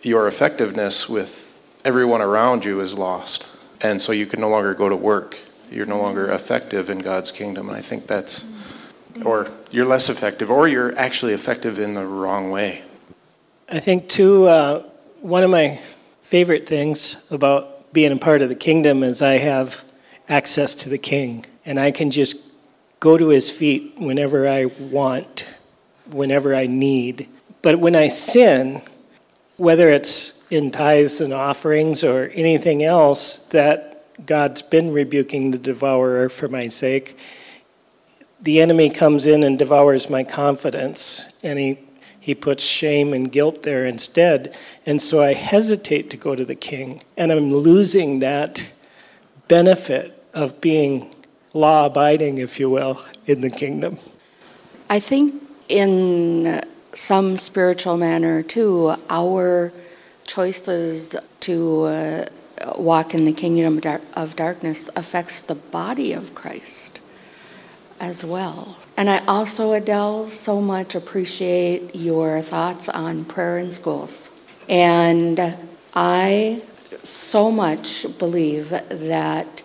your 0.02 0.28
effectiveness 0.28 1.08
with 1.08 1.62
everyone 1.86 2.22
around 2.22 2.66
you 2.66 2.82
is 2.82 2.98
lost. 2.98 3.50
And 3.82 4.02
so 4.02 4.12
you 4.12 4.26
can 4.26 4.42
no 4.42 4.50
longer 4.50 4.74
go 4.74 4.90
to 4.90 4.96
work. 4.96 5.38
You're 5.70 5.86
no 5.86 6.00
longer 6.00 6.32
effective 6.32 6.90
in 6.90 7.00
God's 7.00 7.32
kingdom. 7.32 7.70
And 7.70 7.78
I 7.78 7.82
think 7.82 8.08
that's, 8.08 8.56
or 9.26 9.48
you're 9.72 9.86
less 9.86 10.10
effective, 10.10 10.50
or 10.50 10.68
you're 10.68 10.98
actually 10.98 11.34
effective 11.34 11.80
in 11.80 11.94
the 11.94 12.06
wrong 12.06 12.52
way. 12.52 12.84
I 13.70 13.80
think, 13.80 14.08
too, 14.08 14.48
uh, 14.48 14.84
one 15.22 15.44
of 15.44 15.50
my 15.50 15.80
favorite 16.22 16.68
things 16.68 17.28
about 17.32 17.92
being 17.92 18.12
a 18.12 18.18
part 18.18 18.42
of 18.42 18.50
the 18.50 18.56
kingdom 18.56 19.04
is 19.04 19.22
I 19.22 19.38
have 19.40 19.84
access 20.34 20.74
to 20.74 20.90
the 20.90 20.98
king. 20.98 21.46
And 21.64 21.80
I 21.80 21.92
can 21.92 22.10
just 22.10 22.54
go 23.00 23.18
to 23.18 23.28
his 23.28 23.52
feet 23.52 23.94
whenever 23.98 24.48
I 24.48 24.66
want, 24.66 25.48
whenever 26.10 26.56
I 26.56 26.66
need. 26.66 27.30
But 27.62 27.78
when 27.78 27.96
I 27.96 28.08
sin, 28.08 28.82
whether 29.58 29.90
it's 29.90 30.52
in 30.52 30.72
tithes 30.72 31.22
and 31.22 31.34
offerings 31.34 32.04
or 32.04 32.32
anything 32.34 32.84
else 32.84 33.48
that 33.50 34.06
God's 34.26 34.62
been 34.62 34.92
rebuking 34.92 35.52
the 35.52 35.58
devourer 35.58 36.30
for 36.30 36.48
my 36.48 36.68
sake, 36.68 37.18
the 38.42 38.60
enemy 38.60 38.90
comes 38.90 39.28
in 39.28 39.44
and 39.44 39.58
devours 39.58 40.10
my 40.10 40.24
confidence 40.24 41.40
and 41.44 41.60
he 41.60 41.78
he 42.20 42.34
puts 42.34 42.64
shame 42.64 43.14
and 43.14 43.30
guilt 43.30 43.64
there 43.64 43.86
instead. 43.86 44.56
And 44.86 45.02
so 45.02 45.22
I 45.22 45.34
hesitate 45.34 46.10
to 46.12 46.16
go 46.16 46.36
to 46.36 46.46
the 46.46 46.56
king. 46.56 47.02
And 47.18 47.34
I'm 47.34 47.52
losing 47.54 48.20
that 48.20 48.72
benefit 49.50 50.13
of 50.34 50.60
being 50.62 51.14
law 51.54 51.86
abiding, 51.86 52.38
if 52.38 52.60
you 52.60 52.70
will, 52.70 53.02
in 53.28 53.42
the 53.42 53.50
kingdom. 53.50 53.98
I 54.90 55.00
think 55.00 55.42
in 55.70 56.64
some 56.94 57.38
spiritual 57.38 57.98
manner, 57.98 58.44
too, 58.44 58.96
our 59.10 59.72
choices 60.26 61.16
to 61.42 61.84
uh, 61.84 62.26
walk 62.78 63.14
in 63.14 63.26
the 63.26 63.34
kingdom 63.34 63.82
of 64.16 64.36
darkness 64.36 64.90
affects 64.96 65.42
the 65.42 65.56
body 65.56 66.14
of 66.14 66.34
Christ 66.36 67.00
as 68.00 68.24
well. 68.24 68.78
And 68.96 69.10
I 69.10 69.26
also, 69.26 69.74
Adele, 69.74 70.30
so 70.30 70.62
much 70.62 70.94
appreciate 70.96 71.96
your 71.96 72.42
thoughts 72.42 72.90
on 72.90 73.26
prayer 73.26 73.58
in 73.58 73.72
schools. 73.72 74.30
And 74.70 75.56
I 75.96 76.62
so 77.04 77.52
much 77.52 78.18
believe 78.20 78.70
that 78.70 79.63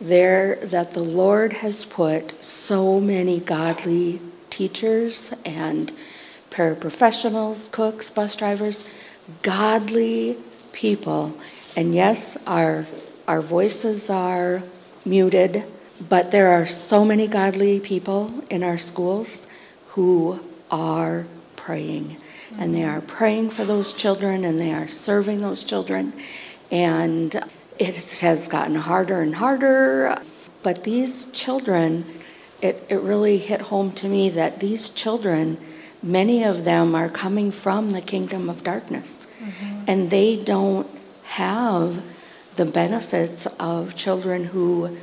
there 0.00 0.56
that 0.56 0.92
the 0.92 1.02
Lord 1.02 1.52
has 1.54 1.84
put 1.84 2.42
so 2.42 3.00
many 3.00 3.40
godly 3.40 4.20
teachers 4.48 5.34
and 5.44 5.92
paraprofessionals, 6.50 7.70
cooks, 7.70 8.10
bus 8.10 8.34
drivers, 8.36 8.88
godly 9.42 10.36
people. 10.72 11.36
And 11.76 11.94
yes, 11.94 12.38
our 12.46 12.86
our 13.28 13.40
voices 13.40 14.10
are 14.10 14.62
muted 15.04 15.64
but 16.08 16.30
there 16.30 16.48
are 16.48 16.66
so 16.66 17.04
many 17.04 17.26
godly 17.28 17.80
people 17.80 18.32
in 18.48 18.62
our 18.62 18.78
schools 18.78 19.48
who 19.88 20.40
are 20.70 21.26
praying. 21.56 22.16
And 22.58 22.74
they 22.74 22.84
are 22.84 23.00
praying 23.00 23.50
for 23.50 23.64
those 23.64 23.92
children 23.92 24.44
and 24.44 24.58
they 24.58 24.72
are 24.72 24.88
serving 24.88 25.40
those 25.40 25.62
children. 25.62 26.12
And 26.70 27.38
it 27.80 28.20
has 28.20 28.46
gotten 28.46 28.74
harder 28.76 29.22
and 29.22 29.36
harder. 29.36 30.20
But 30.62 30.84
these 30.84 31.32
children, 31.32 32.04
it, 32.60 32.84
it 32.90 33.00
really 33.00 33.38
hit 33.38 33.62
home 33.62 33.92
to 33.92 34.06
me 34.06 34.28
that 34.30 34.60
these 34.60 34.90
children, 34.90 35.56
many 36.02 36.44
of 36.44 36.64
them 36.64 36.94
are 36.94 37.08
coming 37.08 37.50
from 37.50 37.92
the 37.92 38.02
kingdom 38.02 38.50
of 38.50 38.62
darkness. 38.62 39.32
Mm-hmm. 39.42 39.84
And 39.88 40.10
they 40.10 40.36
don't 40.36 40.86
have 41.24 42.04
the 42.56 42.66
benefits 42.66 43.46
of 43.58 43.96
children 43.96 44.44
who 44.44 44.98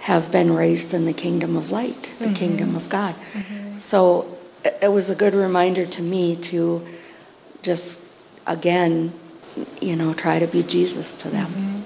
have 0.00 0.30
been 0.30 0.54
raised 0.54 0.92
in 0.92 1.06
the 1.06 1.14
kingdom 1.14 1.56
of 1.56 1.70
light, 1.70 2.14
the 2.18 2.26
mm-hmm. 2.26 2.34
kingdom 2.34 2.76
of 2.76 2.90
God. 2.90 3.14
Mm-hmm. 3.14 3.78
So 3.78 4.38
it 4.82 4.92
was 4.92 5.08
a 5.08 5.14
good 5.14 5.32
reminder 5.34 5.86
to 5.86 6.02
me 6.02 6.36
to 6.36 6.86
just, 7.62 8.12
again, 8.46 9.14
you 9.80 9.96
know, 9.96 10.12
try 10.12 10.38
to 10.38 10.46
be 10.46 10.62
Jesus 10.62 11.16
to 11.22 11.30
them. 11.30 11.79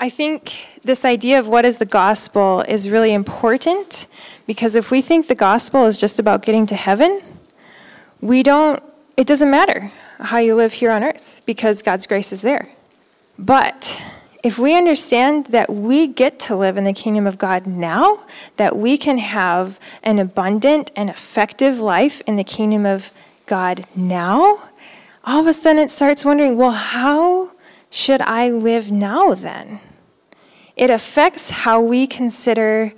I 0.00 0.10
think 0.10 0.80
this 0.84 1.04
idea 1.04 1.40
of 1.40 1.48
what 1.48 1.64
is 1.64 1.78
the 1.78 1.86
gospel 1.86 2.60
is 2.68 2.88
really 2.88 3.12
important 3.12 4.06
because 4.46 4.76
if 4.76 4.92
we 4.92 5.02
think 5.02 5.26
the 5.26 5.34
gospel 5.34 5.86
is 5.86 5.98
just 5.98 6.20
about 6.20 6.42
getting 6.42 6.66
to 6.66 6.76
heaven, 6.76 7.20
we 8.20 8.44
don't, 8.44 8.80
it 9.16 9.26
doesn't 9.26 9.50
matter 9.50 9.90
how 10.20 10.38
you 10.38 10.54
live 10.54 10.72
here 10.72 10.92
on 10.92 11.02
earth 11.02 11.42
because 11.46 11.82
God's 11.82 12.06
grace 12.06 12.32
is 12.32 12.42
there. 12.42 12.68
But 13.40 14.00
if 14.44 14.56
we 14.56 14.76
understand 14.76 15.46
that 15.46 15.68
we 15.68 16.06
get 16.06 16.38
to 16.40 16.54
live 16.54 16.76
in 16.76 16.84
the 16.84 16.92
kingdom 16.92 17.26
of 17.26 17.36
God 17.36 17.66
now, 17.66 18.20
that 18.56 18.76
we 18.76 18.98
can 18.98 19.18
have 19.18 19.80
an 20.04 20.20
abundant 20.20 20.92
and 20.94 21.10
effective 21.10 21.80
life 21.80 22.20
in 22.20 22.36
the 22.36 22.44
kingdom 22.44 22.86
of 22.86 23.10
God 23.46 23.84
now, 23.96 24.62
all 25.24 25.40
of 25.40 25.48
a 25.48 25.52
sudden 25.52 25.82
it 25.82 25.90
starts 25.90 26.24
wondering, 26.24 26.56
well, 26.56 26.70
how 26.70 27.50
should 27.90 28.20
I 28.20 28.50
live 28.50 28.90
now 28.90 29.34
then? 29.34 29.80
It 30.76 30.90
affects 30.90 31.50
how 31.50 31.80
we 31.80 32.06
consider 32.06 32.92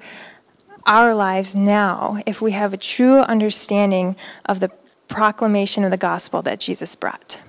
our 0.86 1.14
lives 1.14 1.54
now 1.54 2.20
if 2.26 2.42
we 2.42 2.52
have 2.52 2.72
a 2.72 2.76
true 2.76 3.20
understanding 3.20 4.16
of 4.46 4.60
the 4.60 4.70
proclamation 5.08 5.84
of 5.84 5.90
the 5.90 5.96
gospel 5.96 6.42
that 6.42 6.60
Jesus 6.60 6.94
brought. 6.94 7.42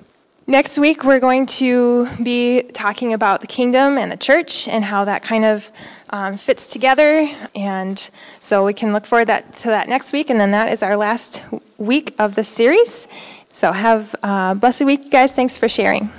Next 0.47 0.77
week, 0.77 1.03
we're 1.03 1.19
going 1.19 1.45
to 1.45 2.07
be 2.23 2.63
talking 2.73 3.13
about 3.13 3.41
the 3.41 3.47
kingdom 3.47 3.97
and 3.97 4.11
the 4.11 4.17
church 4.17 4.67
and 4.67 4.83
how 4.83 5.05
that 5.05 5.23
kind 5.23 5.45
of 5.45 5.71
um, 6.09 6.35
fits 6.35 6.67
together. 6.67 7.29
And 7.55 8.09
so 8.39 8.65
we 8.65 8.73
can 8.73 8.91
look 8.91 9.05
forward 9.05 9.25
that, 9.25 9.55
to 9.57 9.67
that 9.67 9.87
next 9.87 10.11
week. 10.11 10.29
And 10.29 10.39
then 10.39 10.51
that 10.51 10.71
is 10.71 10.83
our 10.83 10.97
last 10.97 11.45
week 11.77 12.15
of 12.19 12.35
the 12.35 12.43
series. 12.43 13.07
So 13.49 13.71
have 13.71 14.15
a 14.23 14.55
blessed 14.59 14.83
week, 14.83 15.05
you 15.05 15.11
guys. 15.11 15.31
Thanks 15.31 15.57
for 15.57 15.69
sharing. 15.69 16.09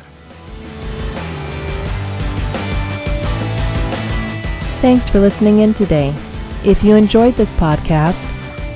Thanks 4.82 5.08
for 5.08 5.20
listening 5.20 5.60
in 5.60 5.72
today. 5.74 6.12
If 6.64 6.82
you 6.82 6.96
enjoyed 6.96 7.36
this 7.36 7.52
podcast, 7.52 8.26